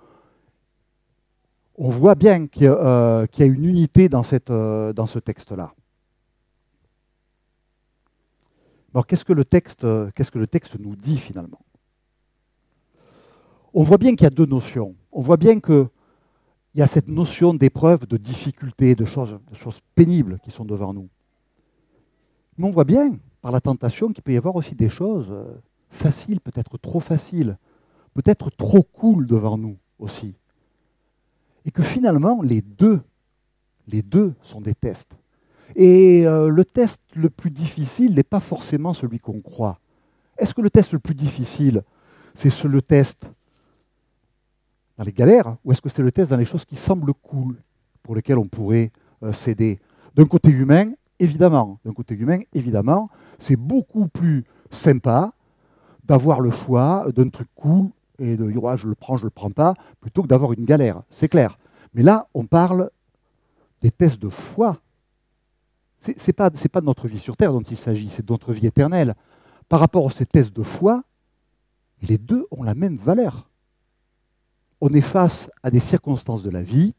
on 1.77 1.89
voit 1.89 2.15
bien 2.15 2.47
qu'il 2.47 2.63
y, 2.63 2.67
a 2.67 2.73
euh, 2.73 3.27
une 3.39 3.63
unité 3.63 4.09
dans, 4.09 4.23
euh, 4.49 4.91
dans 4.91 5.05
ce 5.05 5.19
texte-là. 5.19 5.73
Alors 8.93 9.05
qu'est-ce 9.07 9.23
que, 9.23 9.33
le 9.33 9.45
texte, 9.45 9.85
nous 10.79 10.95
dit 10.95 11.17
finalement? 11.17 11.62
On 13.73 13.83
voit 13.83 13.99
bien 13.99 14.12
qu'il 14.12 14.23
y 14.23 14.27
a 14.27 14.31
deux 14.31 14.47
notions. 14.47 14.95
On 15.12 15.21
voit 15.21 15.38
bien 15.38 15.59
qu'il 15.59 15.88
y 16.75 16.81
a 16.81 16.88
cette 16.88 17.07
notion 17.07 17.53
d'épreuve, 17.53 18.07
de 18.07 18.17
difficulté, 18.17 18.95
de 18.95 19.05
choses, 19.05 19.39
de 19.51 19.55
choses 19.55 19.79
pénibles 19.93 20.39
qui 20.43 20.49
sont 20.49 20.65
devant 20.65 20.93
nous. 20.93 21.07
Mais 22.57 22.67
on 22.67 22.71
voit 22.71 22.83
bien, 22.83 23.15
par 23.41 23.51
la 23.51 23.62
tentation, 23.62 24.12
qu'il 24.12 24.23
peut 24.23 24.33
y 24.33 24.38
avoir 24.38 24.55
aussi 24.55 24.73
des 24.75 24.89
choses 24.89 25.29
euh, 25.31 25.45
faciles, 25.91 26.41
peut-être 26.41 26.77
trop 26.79 26.99
faciles, 26.99 27.57
peut-être 28.21 28.49
trop 28.49 28.84
cool 28.84 29.27
devant 29.27 29.58
nous 29.58 29.77
aussi. 29.97 30.36
Et 31.63 31.71
que 31.71 31.82
finalement, 31.82 32.41
les 32.41 32.62
deux, 32.62 32.99
les 33.88 34.01
deux 34.01 34.34
sont 34.41 34.60
des 34.60 34.75
tests. 34.75 35.15
Et 35.77 36.27
euh, 36.27 36.49
le 36.49 36.65
test 36.65 37.01
le 37.15 37.29
plus 37.29 37.49
difficile 37.49 38.15
n'est 38.15 38.23
pas 38.23 38.41
forcément 38.41 38.93
celui 38.93 39.19
qu'on 39.19 39.39
croit. 39.39 39.79
Est-ce 40.38 40.53
que 40.53 40.62
le 40.62 40.69
test 40.69 40.91
le 40.91 40.99
plus 40.99 41.15
difficile, 41.15 41.84
c'est 42.36 42.63
le 42.65 42.82
test 42.82 43.32
dans 44.97 45.05
les 45.05 45.13
galères, 45.13 45.55
ou 45.63 45.71
est-ce 45.71 45.82
que 45.82 45.88
c'est 45.88 46.03
le 46.03 46.12
test 46.12 46.32
dans 46.32 46.38
les 46.38 46.43
choses 46.43 46.65
qui 46.65 46.75
semblent 46.75 47.13
cool, 47.13 47.55
pour 48.03 48.15
lesquelles 48.15 48.38
on 48.38 48.47
pourrait 48.47 48.91
euh, 49.23 49.32
céder 49.32 49.79
D'un 50.15 50.25
côté 50.25 50.49
humain, 50.49 50.91
évidemment. 51.19 51.79
D'un 51.86 51.93
côté 51.93 52.15
humain, 52.15 52.39
évidemment, 52.53 53.10
c'est 53.38 53.55
beaucoup 53.55 54.10
plus 54.10 54.43
sympa 54.71 55.32
d'avoir 56.03 56.41
le 56.41 56.51
choix 56.51 57.08
d'un 57.15 57.29
truc 57.29 57.47
cool 57.55 57.91
et 58.19 58.38
de 58.38 58.51
dire 58.51 58.77
je 58.77 58.88
le 58.88 58.95
prends, 58.95 59.17
je 59.17 59.23
ne 59.23 59.27
le 59.27 59.32
prends 59.32 59.51
pas, 59.51 59.73
plutôt 60.01 60.21
que 60.23 60.27
d'avoir 60.27 60.53
une 60.53 60.65
galère. 60.65 61.01
C'est 61.10 61.29
clair. 61.29 61.58
Mais 61.93 62.03
là, 62.03 62.27
on 62.34 62.45
parle 62.45 62.89
des 63.82 63.91
tests 63.91 64.19
de 64.19 64.29
foi. 64.29 64.77
Ce 65.99 66.12
n'est 66.12 66.34
pas, 66.34 66.49
pas 66.49 66.82
de 66.82 66.86
notre 66.86 67.08
vie 67.08 67.19
sur 67.19 67.36
Terre 67.36 67.51
dont 67.51 67.62
il 67.62 67.77
s'agit, 67.77 68.10
c'est 68.10 68.25
de 68.25 68.32
notre 68.32 68.53
vie 68.53 68.67
éternelle. 68.67 69.15
Par 69.67 69.79
rapport 69.79 70.08
à 70.08 70.12
ces 70.12 70.25
tests 70.25 70.55
de 70.55 70.63
foi, 70.63 71.03
les 72.01 72.17
deux 72.17 72.45
ont 72.51 72.63
la 72.63 72.75
même 72.75 72.95
valeur. 72.95 73.49
On 74.82 74.93
est 74.93 75.01
face 75.01 75.49
à 75.63 75.71
des 75.71 75.82
circonstances 75.82 76.41
de 76.41 76.49
la 76.49 76.63
vie, 76.63 76.93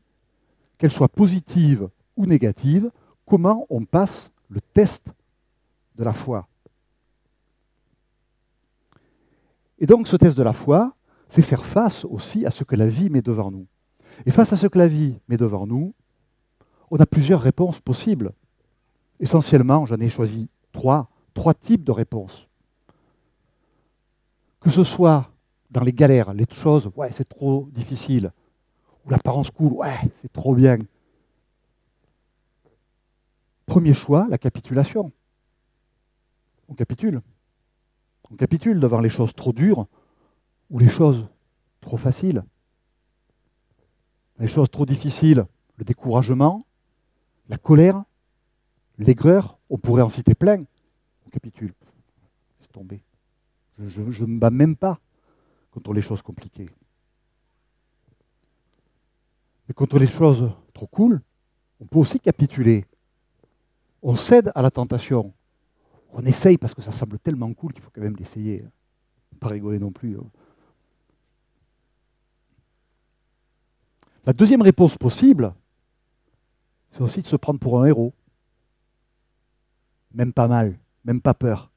qu'elles 0.76 0.90
soient 0.90 1.08
positives 1.08 1.88
ou 2.16 2.26
négatives, 2.26 2.90
comment 3.26 3.66
on 3.70 3.84
passe 3.84 4.30
le 4.48 4.60
test 4.60 5.12
de 5.96 6.04
la 6.04 6.12
foi? 6.12 6.46
Et 9.78 9.86
donc 9.86 10.06
ce 10.08 10.16
test 10.16 10.36
de 10.36 10.42
la 10.42 10.52
foi, 10.52 10.94
c'est 11.30 11.42
faire 11.42 11.64
face 11.64 12.04
aussi 12.04 12.44
à 12.44 12.50
ce 12.50 12.64
que 12.64 12.76
la 12.76 12.88
vie 12.88 13.08
met 13.08 13.22
devant 13.22 13.50
nous. 13.50 13.66
Et 14.26 14.32
face 14.32 14.52
à 14.52 14.56
ce 14.56 14.66
que 14.66 14.76
la 14.76 14.88
vie 14.88 15.18
met 15.28 15.36
devant 15.36 15.66
nous, 15.66 15.94
on 16.90 16.98
a 16.98 17.06
plusieurs 17.06 17.40
réponses 17.40 17.80
possibles. 17.80 18.32
Essentiellement, 19.20 19.86
j'en 19.86 20.00
ai 20.00 20.08
choisi 20.08 20.48
trois, 20.72 21.08
trois 21.32 21.54
types 21.54 21.84
de 21.84 21.92
réponses. 21.92 22.48
Que 24.60 24.70
ce 24.70 24.82
soit 24.82 25.30
dans 25.70 25.82
les 25.82 25.92
galères, 25.92 26.34
les 26.34 26.46
choses, 26.52 26.90
ouais, 26.96 27.12
c'est 27.12 27.28
trop 27.28 27.68
difficile, 27.70 28.32
ou 29.06 29.10
l'apparence 29.10 29.50
cool, 29.50 29.72
ouais, 29.72 29.96
c'est 30.16 30.32
trop 30.32 30.54
bien. 30.54 30.78
Premier 33.66 33.94
choix, 33.94 34.26
la 34.28 34.36
capitulation. 34.36 35.12
On 36.68 36.74
capitule. 36.74 37.22
On 38.32 38.34
capitule 38.34 38.80
devant 38.80 38.98
les 38.98 39.10
choses 39.10 39.32
trop 39.32 39.52
dures 39.52 39.86
ou 40.70 40.78
les 40.78 40.88
choses 40.88 41.26
trop 41.80 41.96
faciles. 41.96 42.44
Les 44.38 44.48
choses 44.48 44.70
trop 44.70 44.86
difficiles, 44.86 45.44
le 45.76 45.84
découragement, 45.84 46.64
la 47.48 47.58
colère, 47.58 48.02
l'aigreur, 48.98 49.58
on 49.68 49.76
pourrait 49.76 50.02
en 50.02 50.08
citer 50.08 50.34
plein. 50.34 50.64
On 51.26 51.30
capitule. 51.30 51.74
C'est 52.60 52.72
tombé. 52.72 53.02
Je 53.78 54.00
ne 54.00 54.26
me 54.26 54.38
bats 54.38 54.50
même 54.50 54.76
pas 54.76 54.98
contre 55.70 55.92
les 55.92 56.02
choses 56.02 56.22
compliquées. 56.22 56.70
Mais 59.68 59.74
contre 59.74 59.98
les 59.98 60.06
choses 60.06 60.50
trop 60.72 60.86
cool, 60.86 61.20
on 61.80 61.86
peut 61.86 61.98
aussi 61.98 62.18
capituler. 62.18 62.86
On 64.02 64.16
cède 64.16 64.50
à 64.54 64.62
la 64.62 64.70
tentation 64.70 65.32
on 66.12 66.24
essaye 66.24 66.58
parce 66.58 66.74
que 66.74 66.82
ça 66.82 66.92
semble 66.92 67.18
tellement 67.18 67.52
cool 67.52 67.72
qu'il 67.72 67.82
faut 67.82 67.90
quand 67.94 68.00
même 68.00 68.16
l'essayer. 68.16 68.64
Pas 69.38 69.48
rigoler 69.48 69.78
non 69.78 69.92
plus. 69.92 70.16
Hein. 70.16 70.24
La 74.26 74.32
deuxième 74.32 74.62
réponse 74.62 74.96
possible, 74.96 75.54
c'est 76.90 77.02
aussi 77.02 77.22
de 77.22 77.26
se 77.26 77.36
prendre 77.36 77.60
pour 77.60 77.80
un 77.80 77.86
héros. 77.86 78.12
Même 80.12 80.32
pas 80.32 80.48
mal, 80.48 80.78
même 81.04 81.20
pas 81.20 81.34
peur. 81.34 81.70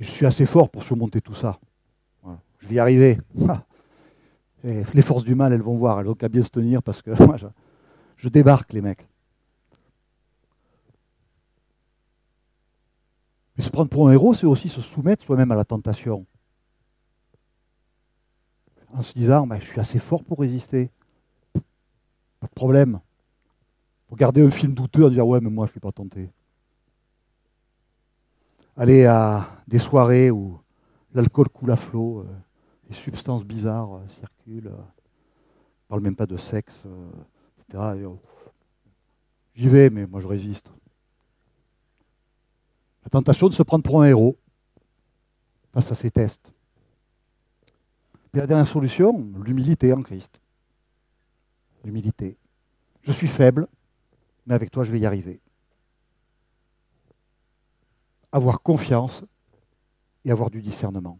je 0.00 0.10
suis 0.10 0.26
assez 0.26 0.46
fort 0.46 0.70
pour 0.70 0.82
surmonter 0.82 1.20
tout 1.20 1.34
ça. 1.34 1.58
Je 2.58 2.68
vais 2.68 2.76
y 2.76 2.78
arriver. 2.78 3.18
les 4.64 5.02
forces 5.02 5.24
du 5.24 5.34
mal, 5.34 5.52
elles 5.52 5.62
vont 5.62 5.76
voir, 5.76 6.00
elles 6.00 6.06
vont 6.06 6.14
qu'à 6.14 6.28
bien 6.28 6.42
se 6.42 6.50
tenir 6.50 6.82
parce 6.82 7.02
que 7.02 7.10
moi, 7.24 7.36
je 8.16 8.28
débarque, 8.28 8.72
les 8.72 8.80
mecs. 8.80 9.06
Mais 13.56 13.64
se 13.64 13.70
prendre 13.70 13.90
pour 13.90 14.08
un 14.08 14.12
héros, 14.12 14.34
c'est 14.34 14.46
aussi 14.46 14.68
se 14.68 14.80
soumettre 14.80 15.24
soi-même 15.24 15.50
à 15.50 15.56
la 15.56 15.64
tentation. 15.64 16.26
En 18.92 19.02
se 19.02 19.12
disant, 19.12 19.46
bah, 19.46 19.58
je 19.60 19.66
suis 19.66 19.80
assez 19.80 19.98
fort 19.98 20.24
pour 20.24 20.38
résister. 20.38 20.90
Pas 21.52 22.46
de 22.46 22.54
problème. 22.54 23.00
Regarder 24.10 24.42
un 24.42 24.50
film 24.50 24.74
douteux 24.74 25.06
et 25.06 25.10
dire, 25.10 25.26
ouais, 25.26 25.40
mais 25.40 25.50
moi, 25.50 25.66
je 25.66 25.70
ne 25.70 25.72
suis 25.72 25.80
pas 25.80 25.92
tenté. 25.92 26.30
Aller 28.76 29.04
à 29.04 29.50
des 29.66 29.78
soirées 29.78 30.30
où 30.30 30.58
l'alcool 31.12 31.48
coule 31.48 31.70
à 31.70 31.76
flot, 31.76 32.20
euh, 32.20 32.24
les 32.88 32.94
substances 32.94 33.44
bizarres 33.44 33.96
euh, 33.96 34.08
circulent. 34.20 34.68
Euh, 34.68 34.76
ne 34.76 35.88
parle 35.88 36.00
même 36.02 36.16
pas 36.16 36.26
de 36.26 36.36
sexe, 36.36 36.74
etc. 37.60 37.82
J'y 39.54 39.68
vais, 39.68 39.88
mais 39.88 40.06
moi, 40.06 40.20
je 40.20 40.26
résiste. 40.26 40.70
La 43.04 43.10
tentation 43.10 43.48
de 43.48 43.54
se 43.54 43.62
prendre 43.62 43.82
pour 43.82 44.02
un 44.02 44.06
héros 44.06 44.36
face 45.72 45.90
à 45.90 45.94
ces 45.94 46.10
tests. 46.10 46.52
Puis 48.32 48.40
la 48.40 48.46
dernière 48.46 48.68
solution, 48.68 49.26
l'humilité 49.42 49.92
en 49.92 50.02
Christ. 50.02 50.40
L'humilité. 51.84 52.36
Je 53.02 53.12
suis 53.12 53.28
faible, 53.28 53.68
mais 54.46 54.54
avec 54.54 54.70
toi, 54.70 54.84
je 54.84 54.92
vais 54.92 55.00
y 55.00 55.06
arriver. 55.06 55.40
Avoir 58.32 58.60
confiance 58.60 59.24
et 60.24 60.30
avoir 60.30 60.50
du 60.50 60.60
discernement. 60.60 61.18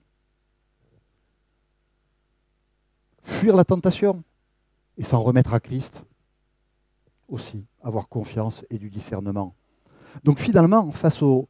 Fuir 3.23 3.57
la 3.57 3.65
tentation 3.65 4.23
et 4.99 5.05
s'en 5.05 5.23
remettre 5.23 5.55
à 5.55 5.61
Christ 5.61 6.03
aussi. 7.29 7.65
Avoir 7.83 8.09
confiance 8.09 8.65
et 8.69 8.79
du 8.79 8.91
discernement. 8.91 9.55
Donc 10.25 10.41
finalement, 10.41 10.91
face 10.91 11.23
aux 11.23 11.49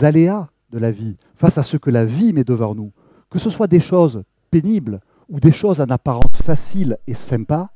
aléas 0.00 0.48
de 0.70 0.78
la 0.78 0.90
vie, 0.90 1.16
face 1.34 1.58
à 1.58 1.62
ce 1.62 1.76
que 1.76 1.90
la 1.90 2.04
vie 2.06 2.32
met 2.32 2.44
devant 2.44 2.74
nous, 2.74 2.92
que 3.28 3.38
ce 3.38 3.50
soit 3.50 3.66
des 3.66 3.80
choses 3.80 4.22
pénibles 4.50 5.00
ou 5.28 5.40
des 5.40 5.52
choses 5.52 5.80
en 5.80 5.88
apparence 5.88 6.36
faciles 6.42 6.98
et 7.06 7.14
sympas, 7.14 7.70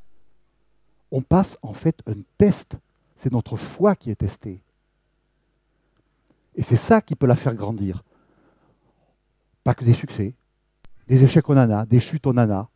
on 1.10 1.22
passe 1.22 1.58
en 1.62 1.72
fait 1.72 2.00
un 2.06 2.16
test. 2.38 2.76
C'est 3.16 3.32
notre 3.32 3.56
foi 3.56 3.94
qui 3.94 4.10
est 4.10 4.16
testée. 4.16 4.60
Et 6.56 6.62
c'est 6.62 6.76
ça 6.76 7.00
qui 7.00 7.14
peut 7.14 7.26
la 7.26 7.36
faire 7.36 7.54
grandir. 7.54 8.02
Pas 9.62 9.74
que 9.74 9.84
des 9.84 9.94
succès, 9.94 10.34
des 11.08 11.22
échecs 11.22 11.48
on 11.48 11.56
en 11.56 11.70
a, 11.70 11.86
des 11.86 12.00
chutes 12.00 12.26
on 12.26 12.32
en 12.32 12.50
a, 12.50 12.68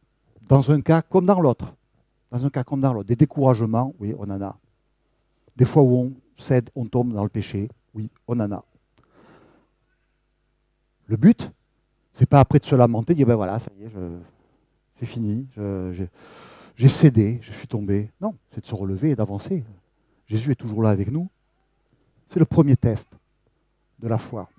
dans 0.48 0.70
un 0.70 0.80
cas 0.80 1.02
comme 1.02 1.26
dans 1.26 1.40
l'autre. 1.40 1.74
Dans 2.30 2.44
un 2.44 2.50
cas 2.50 2.64
comme 2.64 2.80
dans 2.80 2.92
l'autre. 2.92 3.08
Des 3.08 3.16
découragements, 3.16 3.94
oui, 3.98 4.14
on 4.18 4.30
en 4.30 4.40
a. 4.40 4.56
Des 5.56 5.64
fois 5.64 5.82
où 5.82 5.96
on 5.96 6.12
cède, 6.38 6.70
on 6.74 6.87
tombe 6.87 7.12
dans 7.12 7.22
le 7.22 7.28
péché, 7.28 7.68
oui, 7.94 8.11
on 8.26 8.38
en 8.40 8.52
a. 8.52 8.64
Le 11.06 11.16
but, 11.16 11.50
c'est 12.18 12.26
pas 12.26 12.40
après 12.40 12.59
de 12.59 12.64
se 12.64 12.74
lamenter, 12.74 13.12
de 13.12 13.18
dire 13.18 13.26
ben 13.26 13.37
voilà, 13.37 13.61
ça 13.61 13.70
y 13.78 13.85
est, 13.85 13.90
c'est 14.98 15.07
fini, 15.07 15.46
j'ai 16.76 16.88
cédé, 16.88 17.38
je 17.42 17.52
suis 17.52 17.68
tombé. 17.68 18.11
Non, 18.20 18.35
c'est 18.50 18.61
de 18.61 18.66
se 18.66 18.74
relever 18.74 19.11
et 19.11 19.14
d'avancer. 19.14 19.64
Jésus 20.26 20.50
est 20.50 20.57
toujours 20.57 20.83
là 20.83 20.90
avec 20.90 21.12
nous. 21.12 21.28
C'est 22.26 22.40
le 22.40 22.44
premier 22.44 22.76
test 22.76 23.09
de 24.00 24.09
la 24.09 24.18
foi. 24.18 24.50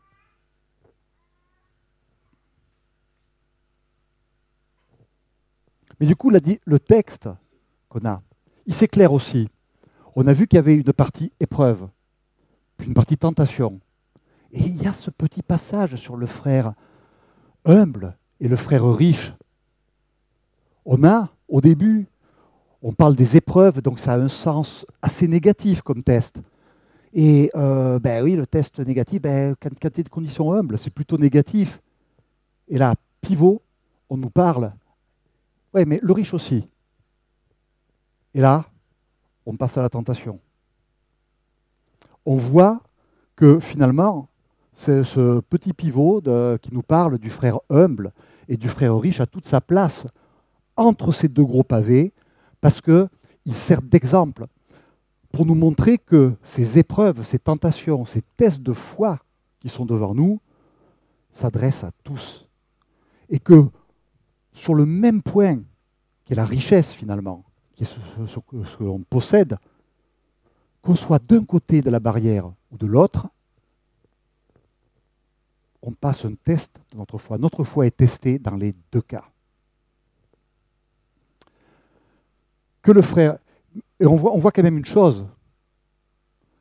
Mais 5.99 6.07
du 6.07 6.15
coup, 6.15 6.29
le 6.29 6.79
texte 6.79 7.27
qu'on 7.89 8.05
a, 8.07 8.21
il 8.65 8.73
s'éclaire 8.73 9.11
aussi. 9.11 9.49
On 10.15 10.27
a 10.27 10.33
vu 10.33 10.47
qu'il 10.47 10.55
y 10.55 10.59
avait 10.59 10.75
une 10.75 10.93
partie 10.93 11.33
épreuve, 11.41 11.89
puis 12.77 12.87
une 12.87 12.93
partie 12.93 13.17
tentation, 13.17 13.81
et 14.53 14.61
il 14.61 14.81
y 14.81 14.87
a 14.87 14.93
ce 14.93 15.11
petit 15.11 15.43
passage 15.43 15.95
sur 15.97 16.15
le 16.15 16.25
frère 16.25 16.73
humble 17.65 18.17
et 18.39 18.47
le 18.47 18.55
frère 18.55 18.89
riche. 18.91 19.33
On 20.85 21.03
a, 21.03 21.29
au 21.47 21.61
début, 21.61 22.07
on 22.81 22.93
parle 22.93 23.15
des 23.15 23.35
épreuves, 23.35 23.81
donc 23.81 23.99
ça 23.99 24.13
a 24.13 24.17
un 24.17 24.29
sens 24.29 24.85
assez 25.01 25.27
négatif 25.27 25.81
comme 25.81 26.03
test. 26.03 26.41
Et 27.13 27.51
euh, 27.55 27.99
ben 27.99 28.23
oui, 28.23 28.35
le 28.35 28.45
test 28.45 28.79
négatif, 28.79 29.21
ben, 29.21 29.55
quand, 29.59 29.69
quand 29.69 29.89
il 29.89 29.97
y 29.97 30.01
a 30.01 30.03
des 30.03 30.09
conditions 30.09 30.53
humbles, 30.53 30.77
c'est 30.77 30.89
plutôt 30.89 31.17
négatif. 31.17 31.81
Et 32.67 32.77
là, 32.77 32.95
pivot, 33.21 33.61
on 34.09 34.17
nous 34.17 34.29
parle. 34.29 34.71
Oui, 35.73 35.83
mais 35.85 35.99
le 36.01 36.13
riche 36.13 36.33
aussi. 36.33 36.67
Et 38.33 38.41
là, 38.41 38.65
on 39.45 39.55
passe 39.55 39.77
à 39.77 39.81
la 39.81 39.89
tentation. 39.89 40.39
On 42.25 42.35
voit 42.35 42.81
que 43.35 43.59
finalement, 43.59 44.28
c'est 44.79 45.03
ce 45.03 45.41
petit 45.41 45.73
pivot 45.73 46.21
qui 46.61 46.73
nous 46.73 46.81
parle 46.81 47.17
du 47.17 47.29
frère 47.29 47.59
humble 47.69 48.13
et 48.47 48.55
du 48.55 48.69
frère 48.69 48.97
riche 48.97 49.19
à 49.19 49.25
toute 49.25 49.45
sa 49.45 49.59
place 49.59 50.07
entre 50.77 51.11
ces 51.11 51.27
deux 51.27 51.43
gros 51.43 51.63
pavés, 51.63 52.13
parce 52.61 52.79
qu'il 52.79 53.09
sert 53.53 53.81
d'exemple 53.81 54.47
pour 55.33 55.45
nous 55.45 55.53
montrer 55.53 55.97
que 55.97 56.31
ces 56.43 56.77
épreuves, 56.77 57.25
ces 57.25 57.39
tentations, 57.39 58.05
ces 58.05 58.21
tests 58.37 58.61
de 58.61 58.71
foi 58.71 59.19
qui 59.59 59.67
sont 59.67 59.85
devant 59.85 60.15
nous 60.15 60.39
s'adressent 61.33 61.83
à 61.83 61.91
tous. 62.05 62.47
Et 63.29 63.39
que 63.39 63.65
sur 64.53 64.75
le 64.75 64.85
même 64.85 65.21
point, 65.21 65.57
qui 66.23 66.31
est 66.31 66.37
la 66.37 66.45
richesse 66.45 66.93
finalement, 66.93 67.43
qui 67.73 67.83
est 67.83 67.85
ce, 67.85 68.25
ce 68.25 68.77
que 68.77 68.83
l'on 68.85 68.99
possède, 68.99 69.57
qu'on 70.81 70.95
soit 70.95 71.21
d'un 71.21 71.43
côté 71.43 71.81
de 71.81 71.89
la 71.89 71.99
barrière 71.99 72.49
ou 72.71 72.77
de 72.77 72.85
l'autre, 72.85 73.27
on 75.81 75.91
passe 75.91 76.25
un 76.25 76.33
test 76.33 76.79
de 76.91 76.97
notre 76.97 77.17
foi. 77.17 77.37
Notre 77.37 77.63
foi 77.63 77.87
est 77.87 77.95
testée 77.95 78.39
dans 78.39 78.55
les 78.55 78.73
deux 78.91 79.01
cas. 79.01 79.25
Que 82.81 82.91
le 82.91 83.01
frère. 83.01 83.37
Et 83.99 84.05
on 84.05 84.15
voit, 84.15 84.51
quand 84.51 84.63
même 84.63 84.77
une 84.77 84.85
chose 84.85 85.25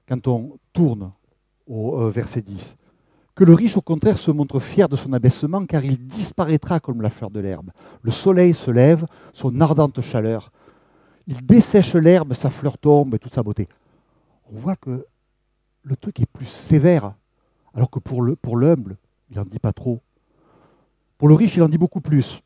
quand 0.08 0.26
on 0.26 0.58
tourne 0.72 1.12
au 1.66 2.00
euh, 2.00 2.10
verset 2.10 2.42
10. 2.42 2.76
Que 3.34 3.44
le 3.44 3.54
riche, 3.54 3.76
au 3.76 3.82
contraire, 3.82 4.18
se 4.18 4.30
montre 4.30 4.58
fier 4.58 4.88
de 4.88 4.96
son 4.96 5.12
abaissement, 5.12 5.64
car 5.64 5.84
il 5.84 6.06
disparaîtra 6.06 6.80
comme 6.80 7.02
la 7.02 7.10
fleur 7.10 7.30
de 7.30 7.38
l'herbe. 7.38 7.70
Le 8.02 8.10
soleil 8.10 8.54
se 8.54 8.70
lève, 8.70 9.06
son 9.32 9.60
ardente 9.60 10.00
chaleur. 10.00 10.50
Il 11.26 11.46
dessèche 11.46 11.94
l'herbe, 11.94 12.34
sa 12.34 12.50
fleur 12.50 12.78
tombe 12.78 13.14
et 13.14 13.18
toute 13.18 13.34
sa 13.34 13.42
beauté. 13.42 13.68
On 14.50 14.56
voit 14.56 14.76
que 14.76 15.06
le 15.82 15.96
truc 15.96 16.20
est 16.20 16.26
plus 16.26 16.46
sévère, 16.46 17.14
alors 17.74 17.90
que 17.90 17.98
pour 17.98 18.22
l'humble, 18.22 18.96
il 19.30 19.36
n'en 19.36 19.44
dit 19.44 19.58
pas 19.58 19.72
trop. 19.72 20.00
Pour 21.18 21.28
le 21.28 21.34
riche, 21.34 21.56
il 21.56 21.62
en 21.62 21.68
dit 21.68 21.78
beaucoup 21.78 22.00
plus. 22.00 22.42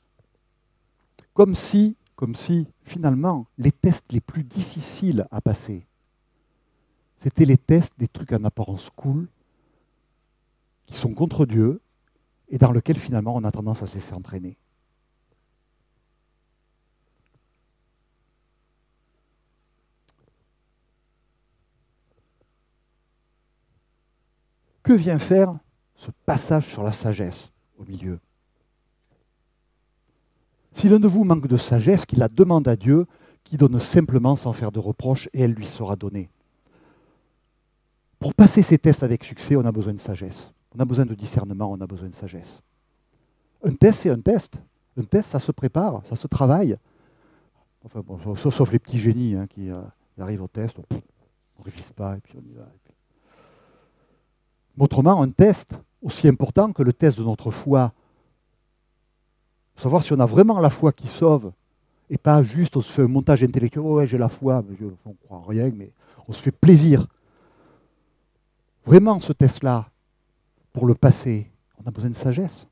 Comme 1.35 1.55
si, 1.55 1.97
comme 2.17 2.35
si, 2.35 2.67
finalement, 2.85 3.47
les 3.59 3.73
tests 3.73 4.13
les 4.13 4.21
plus 4.21 4.45
difficiles 4.45 5.27
à 5.31 5.41
passer, 5.41 5.87
c'était 7.17 7.45
les 7.45 7.59
tests 7.59 7.95
des 7.99 8.09
trucs 8.09 8.33
en 8.33 8.45
apparence 8.45 8.91
cool, 8.97 9.29
qui 10.87 10.95
sont 10.95 11.15
contre 11.15 11.47
Dieu, 11.47 11.81
et 12.49 12.59
dans 12.59 12.73
lesquels 12.73 12.99
finalement 12.99 13.35
on 13.37 13.45
a 13.45 13.53
tendance 13.53 13.83
à 13.83 13.87
se 13.87 13.95
laisser 13.95 14.13
entraîner. 14.13 14.57
Que 24.83 24.93
vient 24.93 25.19
faire 25.19 25.57
ce 26.03 26.11
passage 26.27 26.67
sur 26.67 26.83
la 26.83 26.93
sagesse 26.93 27.53
au 27.79 27.85
milieu 27.85 28.19
Si 30.73 30.89
l'un 30.89 30.99
de 30.99 31.07
vous 31.07 31.23
manque 31.23 31.47
de 31.47 31.57
sagesse, 31.57 32.07
qu'il 32.07 32.19
la 32.19 32.29
demande 32.29 32.67
à 32.67 32.75
Dieu, 32.75 33.07
qui 33.45 33.57
donne 33.57 33.79
simplement 33.79 34.35
sans 34.35 34.53
faire 34.53 34.73
de 34.73 34.81
reproches, 34.81 35.29
et 35.33 35.43
elle 35.43 35.53
lui 35.53 35.67
sera 35.67 35.95
donnée. 35.95 36.29
Pour 38.19 38.35
passer 38.35 38.63
ces 38.63 38.79
tests 38.79 39.03
avec 39.03 39.23
succès, 39.23 39.55
on 39.55 39.65
a 39.65 39.73
besoin 39.73 39.93
de 39.93 40.01
sagesse. 40.01 40.53
On 40.75 40.81
a 40.81 40.85
besoin 40.85 41.07
de 41.07 41.15
discernement, 41.15 41.71
on 41.71 41.81
a 41.81 41.87
besoin 41.87 42.09
de 42.09 42.15
sagesse. 42.15 42.61
Un 43.63 43.75
test, 43.75 44.01
c'est 44.01 44.11
un 44.11 44.21
test. 44.21 44.55
Un 44.97 45.05
test, 45.05 45.31
ça 45.31 45.39
se 45.39 45.53
prépare, 45.53 46.03
ça 46.07 46.17
se 46.17 46.27
travaille. 46.27 46.77
Enfin, 47.85 48.03
sauf, 48.37 48.73
les 48.73 48.79
petits 48.79 48.99
génies 48.99 49.37
hein, 49.37 49.47
qui 49.47 49.71
euh, 49.71 49.81
arrivent 50.19 50.43
au 50.43 50.49
test, 50.49 50.77
on 50.79 50.95
ne 51.61 51.65
révise 51.65 51.91
pas, 51.91 52.17
et 52.17 52.21
puis 52.21 52.35
on 52.39 52.49
y 52.49 52.55
va. 52.55 52.67
autrement, 54.79 55.23
un 55.23 55.31
test, 55.31 55.77
aussi 56.03 56.29
important 56.29 56.73
que 56.73 56.83
le 56.83 56.93
test 56.93 57.19
de 57.19 57.25
notre 57.25 57.51
foi, 57.51 57.93
savoir 59.77 60.03
si 60.03 60.13
on 60.13 60.21
a 60.21 60.27
vraiment 60.27 60.61
la 60.61 60.71
foi 60.71 60.93
qui 60.93 61.09
sauve, 61.09 61.53
et 62.11 62.19
pas 62.19 62.43
juste 62.43 62.77
on 62.77 62.81
se 62.81 62.93
fait 62.93 63.03
un 63.03 63.09
montage 63.09 63.43
intellectuel, 63.43 63.85
oh 63.85 63.95
ouais 63.97 64.07
j'ai 64.07 64.19
la 64.19 64.29
foi, 64.29 64.63
mais 64.69 64.77
je, 64.79 64.85
on 65.05 65.11
ne 65.11 65.15
croit 65.15 65.39
en 65.39 65.43
rien, 65.43 65.71
mais 65.75 65.93
on 66.29 66.33
se 66.33 66.43
fait 66.43 66.53
plaisir. 66.53 67.07
Vraiment 68.85 69.21
ce 69.21 69.33
test-là, 69.33 69.89
pour 70.73 70.87
le 70.87 70.95
passer, 70.95 71.51
on 71.83 71.89
a 71.89 71.91
besoin 71.91 72.11
de 72.11 72.15
sagesse. 72.15 72.67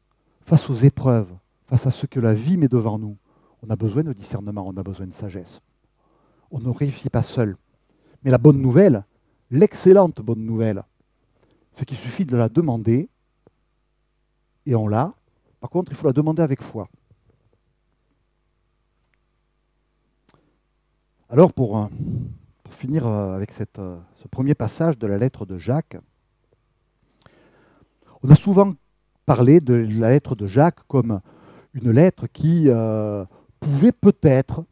Face 0.44 0.68
aux 0.68 0.74
épreuves, 0.74 1.32
face 1.66 1.86
à 1.86 1.90
ce 1.90 2.06
que 2.06 2.18
la 2.18 2.34
vie 2.34 2.56
met 2.56 2.68
devant 2.68 2.98
nous, 2.98 3.16
on 3.62 3.70
a 3.70 3.76
besoin 3.76 4.02
de 4.02 4.12
discernement, 4.12 4.66
on 4.66 4.76
a 4.76 4.82
besoin 4.82 5.06
de 5.06 5.14
sagesse. 5.14 5.60
On 6.50 6.58
ne 6.58 6.70
réussit 6.70 7.10
pas 7.10 7.22
seul. 7.22 7.56
Mais 8.24 8.30
la 8.30 8.38
bonne 8.38 8.60
nouvelle, 8.60 9.04
l'excellente 9.50 10.20
bonne 10.20 10.44
nouvelle, 10.44 10.82
c'est 11.72 11.84
qu'il 11.84 11.96
suffit 11.96 12.24
de 12.24 12.36
la 12.36 12.48
demander 12.48 13.08
et 14.66 14.74
on 14.74 14.88
l'a. 14.88 15.14
Par 15.60 15.70
contre, 15.70 15.92
il 15.92 15.96
faut 15.96 16.06
la 16.06 16.12
demander 16.12 16.42
avec 16.42 16.62
foi. 16.62 16.88
Alors, 21.32 21.52
pour, 21.52 21.78
euh, 21.78 21.86
finir 22.70 23.06
euh, 23.06 23.36
avec 23.36 23.52
euh, 23.78 23.96
ce 24.16 24.26
premier 24.26 24.54
passage 24.54 24.98
de 24.98 25.06
la 25.06 25.16
lettre 25.16 25.46
de 25.46 25.58
Jacques, 25.58 25.96
on 28.24 28.30
a 28.30 28.34
souvent 28.34 28.72
parlé 29.26 29.60
de 29.60 29.74
la 29.74 30.10
lettre 30.10 30.34
de 30.34 30.48
Jacques 30.48 30.80
comme 30.88 31.20
une 31.74 31.92
lettre 31.92 32.26
qui 32.26 32.68
pouvait 33.60 33.92
peut-être 33.92 34.64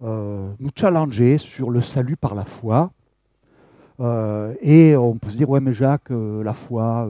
nous 0.00 0.70
challenger 0.74 1.38
sur 1.38 1.70
le 1.70 1.80
salut 1.80 2.16
par 2.16 2.34
la 2.34 2.44
foi. 2.44 2.92
et 4.62 4.96
on 4.96 5.18
peut 5.18 5.30
se 5.30 5.36
dire, 5.36 5.50
ouais, 5.50 5.60
mais 5.60 5.72
Jacques, 5.72 6.10
la 6.10 6.54
foi, 6.54 7.08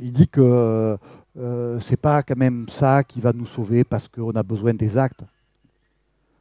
il 0.00 0.12
dit 0.12 0.28
que 0.28 0.98
euh, 1.38 1.80
ce 1.80 1.90
n'est 1.90 1.96
pas 1.96 2.22
quand 2.22 2.36
même 2.36 2.66
ça 2.68 3.02
qui 3.04 3.20
va 3.20 3.32
nous 3.32 3.46
sauver 3.46 3.84
parce 3.84 4.08
qu'on 4.08 4.32
a 4.32 4.42
besoin 4.42 4.74
des 4.74 4.96
actes. 4.96 5.24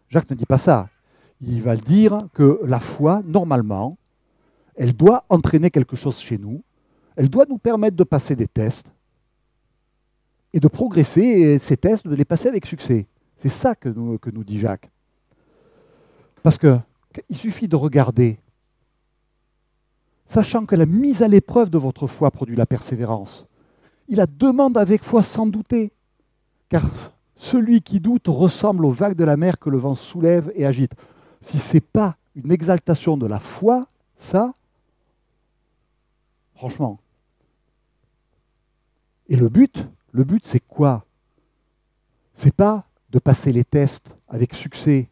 Jacques 0.09 0.29
ne 0.29 0.35
dit 0.35 0.45
pas 0.45 0.57
ça. 0.57 0.89
Il 1.41 1.61
va 1.61 1.75
dire 1.75 2.19
que 2.33 2.59
la 2.65 2.79
foi, 2.79 3.21
normalement, 3.25 3.97
elle 4.75 4.93
doit 4.93 5.25
entraîner 5.29 5.71
quelque 5.71 5.95
chose 5.95 6.19
chez 6.19 6.37
nous, 6.37 6.61
elle 7.15 7.29
doit 7.29 7.45
nous 7.49 7.57
permettre 7.57 7.95
de 7.95 8.03
passer 8.03 8.35
des 8.35 8.47
tests 8.47 8.91
et 10.53 10.59
de 10.59 10.67
progresser, 10.67 11.59
ces 11.59 11.77
tests, 11.77 12.07
de 12.07 12.15
les 12.15 12.25
passer 12.25 12.49
avec 12.49 12.65
succès. 12.65 13.07
C'est 13.37 13.49
ça 13.49 13.73
que 13.75 13.89
que 14.17 14.29
nous 14.29 14.43
dit 14.43 14.59
Jacques. 14.59 14.89
Parce 16.43 16.57
qu'il 16.57 17.37
suffit 17.37 17.67
de 17.67 17.75
regarder 17.75 18.39
sachant 20.31 20.65
que 20.65 20.77
la 20.77 20.85
mise 20.85 21.23
à 21.23 21.27
l'épreuve 21.27 21.69
de 21.69 21.77
votre 21.77 22.07
foi 22.07 22.31
produit 22.31 22.55
la 22.55 22.65
persévérance. 22.65 23.45
Il 24.07 24.15
la 24.15 24.27
demande 24.27 24.77
avec 24.77 25.03
foi 25.03 25.23
sans 25.23 25.45
douter, 25.45 25.91
car 26.69 26.89
celui 27.35 27.81
qui 27.81 27.99
doute 27.99 28.27
ressemble 28.29 28.85
aux 28.85 28.91
vagues 28.91 29.17
de 29.17 29.25
la 29.25 29.35
mer 29.35 29.59
que 29.59 29.69
le 29.69 29.77
vent 29.77 29.93
soulève 29.93 30.49
et 30.55 30.65
agite. 30.65 30.93
Si 31.41 31.59
ce 31.59 31.73
n'est 31.73 31.81
pas 31.81 32.15
une 32.35 32.49
exaltation 32.49 33.17
de 33.17 33.27
la 33.27 33.41
foi, 33.41 33.87
ça, 34.17 34.53
franchement. 36.55 36.97
Et 39.27 39.35
le 39.35 39.49
but, 39.49 39.85
le 40.13 40.23
but 40.23 40.45
c'est 40.45 40.61
quoi? 40.65 41.03
C'est 42.35 42.55
pas 42.55 42.85
de 43.09 43.19
passer 43.19 43.51
les 43.51 43.65
tests 43.65 44.15
avec 44.29 44.53
succès 44.53 45.09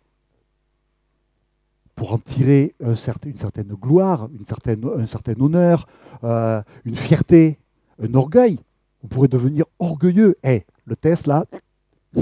pour 1.99 2.13
en 2.13 2.17
tirer 2.17 2.75
une 2.79 2.95
certaine 2.95 3.73
gloire, 3.73 4.29
un 4.39 5.05
certain 5.05 5.41
honneur, 5.41 5.85
euh, 6.23 6.61
une 6.85 6.95
fierté, 6.95 7.59
un 8.01 8.13
orgueil. 8.13 8.57
On 9.03 9.07
pourrait 9.09 9.27
devenir 9.27 9.65
orgueilleux. 9.79 10.37
Eh, 10.43 10.63
le 10.85 10.95
test 10.95 11.27
là, 11.27 11.43
je 12.15 12.21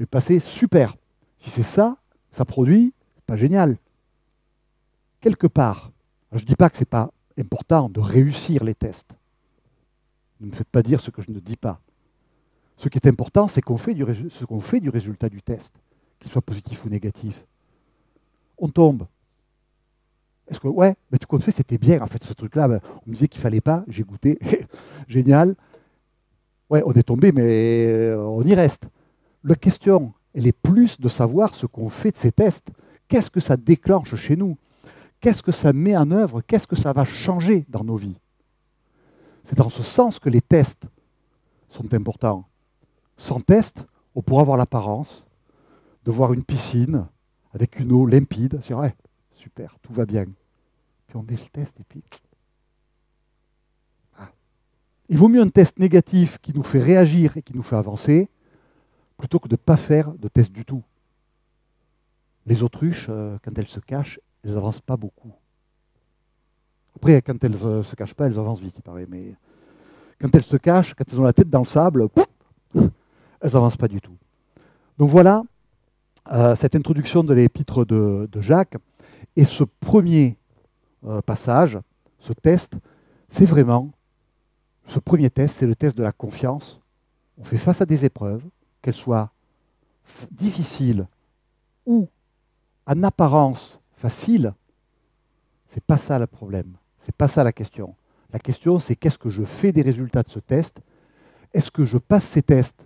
vais 0.00 0.06
passer 0.06 0.40
super. 0.40 0.96
Si 1.38 1.48
c'est 1.48 1.62
ça, 1.62 1.96
ça 2.32 2.44
produit, 2.44 2.92
pas 3.24 3.36
génial. 3.36 3.76
Quelque 5.20 5.46
part, 5.46 5.92
je 6.32 6.42
ne 6.42 6.48
dis 6.48 6.56
pas 6.56 6.68
que 6.68 6.76
ce 6.76 6.82
n'est 6.82 6.86
pas 6.86 7.12
important 7.38 7.88
de 7.88 8.00
réussir 8.00 8.64
les 8.64 8.74
tests. 8.74 9.12
Ne 10.40 10.48
me 10.48 10.52
faites 10.52 10.70
pas 10.70 10.82
dire 10.82 11.00
ce 11.00 11.12
que 11.12 11.22
je 11.22 11.30
ne 11.30 11.38
dis 11.38 11.56
pas. 11.56 11.80
Ce 12.76 12.88
qui 12.88 12.98
est 12.98 13.06
important, 13.06 13.46
c'est 13.46 13.62
qu'on 13.62 13.78
fait, 13.78 13.94
ce 13.94 14.44
qu'on 14.44 14.58
fait 14.58 14.80
du 14.80 14.88
résultat 14.88 15.28
du 15.28 15.40
test, 15.40 15.72
qu'il 16.18 16.32
soit 16.32 16.42
positif 16.42 16.84
ou 16.84 16.88
négatif 16.88 17.46
on 18.58 18.68
tombe. 18.68 19.06
Est-ce 20.48 20.60
que, 20.60 20.68
ouais, 20.68 20.94
mais 21.10 21.18
tout 21.18 21.26
compte 21.26 21.42
fait, 21.42 21.50
c'était 21.50 21.78
bien, 21.78 22.00
en 22.00 22.06
fait, 22.06 22.22
ce 22.22 22.32
truc-là. 22.32 22.68
Ben, 22.68 22.80
on 23.06 23.10
me 23.10 23.14
disait 23.14 23.28
qu'il 23.28 23.40
fallait 23.40 23.60
pas, 23.60 23.84
j'ai 23.88 24.02
goûté, 24.02 24.38
génial. 25.08 25.54
Ouais, 26.70 26.82
on 26.84 26.92
est 26.92 27.02
tombé, 27.02 27.32
mais 27.32 27.86
euh, 27.86 28.18
on 28.18 28.42
y 28.42 28.54
reste. 28.54 28.88
La 29.44 29.54
question, 29.54 30.12
elle 30.34 30.46
est 30.46 30.52
plus 30.52 31.00
de 31.00 31.08
savoir 31.08 31.54
ce 31.54 31.66
qu'on 31.66 31.88
fait 31.88 32.12
de 32.12 32.16
ces 32.16 32.32
tests. 32.32 32.70
Qu'est-ce 33.08 33.30
que 33.30 33.40
ça 33.40 33.56
déclenche 33.56 34.14
chez 34.16 34.36
nous? 34.36 34.56
Qu'est-ce 35.20 35.42
que 35.42 35.52
ça 35.52 35.72
met 35.72 35.96
en 35.96 36.10
œuvre? 36.10 36.42
Qu'est-ce 36.42 36.66
que 36.66 36.76
ça 36.76 36.92
va 36.92 37.04
changer 37.04 37.66
dans 37.68 37.84
nos 37.84 37.96
vies? 37.96 38.18
C'est 39.44 39.56
dans 39.56 39.70
ce 39.70 39.82
sens 39.82 40.18
que 40.18 40.28
les 40.28 40.42
tests 40.42 40.84
sont 41.70 41.92
importants. 41.94 42.44
Sans 43.16 43.40
test, 43.40 43.84
on 44.14 44.22
pourra 44.22 44.42
avoir 44.42 44.56
l'apparence 44.56 45.24
de 46.04 46.10
voir 46.10 46.32
une 46.32 46.44
piscine, 46.44 47.06
avec 47.58 47.80
une 47.80 47.90
eau 47.90 48.06
limpide. 48.06 48.60
Vrai, 48.70 48.94
super, 49.34 49.76
tout 49.82 49.92
va 49.92 50.06
bien. 50.06 50.26
Puis 51.08 51.16
on 51.16 51.22
met 51.22 51.32
le 51.32 51.48
test 51.52 51.78
et 51.80 51.84
puis. 51.88 52.02
Ah. 54.16 54.30
Il 55.08 55.18
vaut 55.18 55.28
mieux 55.28 55.40
un 55.40 55.48
test 55.48 55.78
négatif 55.80 56.38
qui 56.38 56.52
nous 56.54 56.62
fait 56.62 56.80
réagir 56.80 57.36
et 57.36 57.42
qui 57.42 57.54
nous 57.56 57.64
fait 57.64 57.74
avancer, 57.74 58.28
plutôt 59.16 59.40
que 59.40 59.48
de 59.48 59.54
ne 59.54 59.56
pas 59.56 59.76
faire 59.76 60.12
de 60.12 60.28
test 60.28 60.52
du 60.52 60.64
tout. 60.64 60.84
Les 62.46 62.62
autruches, 62.62 63.06
euh, 63.08 63.36
quand 63.42 63.58
elles 63.58 63.68
se 63.68 63.80
cachent, 63.80 64.20
elles 64.44 64.54
n'avancent 64.54 64.80
pas 64.80 64.96
beaucoup. 64.96 65.32
Après, 66.94 67.20
quand 67.22 67.42
elles 67.42 67.52
ne 67.52 67.66
euh, 67.66 67.82
se 67.82 67.96
cachent 67.96 68.14
pas, 68.14 68.26
elles 68.26 68.38
avancent 68.38 68.60
vite, 68.60 68.74
il 68.76 68.82
paraît. 68.82 69.06
Mais 69.08 69.34
quand 70.20 70.32
elles 70.32 70.44
se 70.44 70.56
cachent, 70.56 70.94
quand 70.94 71.04
elles 71.12 71.20
ont 71.20 71.24
la 71.24 71.32
tête 71.32 71.50
dans 71.50 71.60
le 71.60 71.66
sable, 71.66 72.08
elles 72.74 72.90
n'avancent 73.52 73.76
pas 73.76 73.88
du 73.88 74.00
tout. 74.00 74.16
Donc 74.96 75.10
voilà, 75.10 75.42
euh, 76.30 76.54
cette 76.54 76.74
introduction 76.74 77.24
de 77.24 77.32
l'épître 77.32 77.84
de, 77.84 78.28
Jacques. 78.40 78.76
Et 79.36 79.44
ce 79.44 79.64
premier 79.64 80.36
euh, 81.06 81.22
passage, 81.22 81.78
ce 82.18 82.32
test, 82.32 82.74
c'est 83.28 83.46
vraiment, 83.46 83.90
ce 84.86 84.98
premier 84.98 85.30
test, 85.30 85.58
c'est 85.58 85.66
le 85.66 85.74
test 85.74 85.96
de 85.96 86.02
la 86.02 86.12
confiance. 86.12 86.80
On 87.38 87.44
fait 87.44 87.58
face 87.58 87.80
à 87.80 87.86
des 87.86 88.04
épreuves, 88.04 88.42
qu'elles 88.82 88.94
soient 88.94 89.30
difficiles 90.30 91.06
ou 91.86 92.08
en 92.86 93.02
apparence 93.02 93.80
faciles. 93.96 94.54
C'est 95.68 95.84
pas 95.84 95.98
ça 95.98 96.18
le 96.18 96.26
problème. 96.26 96.74
C'est 97.04 97.14
pas 97.14 97.28
ça 97.28 97.44
la 97.44 97.52
question. 97.52 97.94
La 98.32 98.38
question, 98.38 98.78
c'est 98.78 98.96
qu'est-ce 98.96 99.18
que 99.18 99.30
je 99.30 99.44
fais 99.44 99.72
des 99.72 99.82
résultats 99.82 100.22
de 100.22 100.28
ce 100.28 100.38
test? 100.38 100.80
Est-ce 101.54 101.70
que 101.70 101.84
je 101.84 101.98
passe 101.98 102.24
ces 102.24 102.42
tests? 102.42 102.84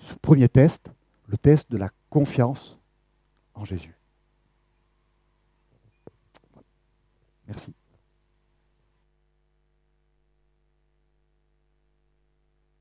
Ce 0.00 0.14
premier 0.14 0.48
test, 0.48 0.90
le 1.28 1.38
test 1.38 1.70
de 1.70 1.76
la 1.76 1.88
confiance 2.14 2.78
en 3.54 3.64
Jésus. 3.64 3.96
Merci. 7.48 7.74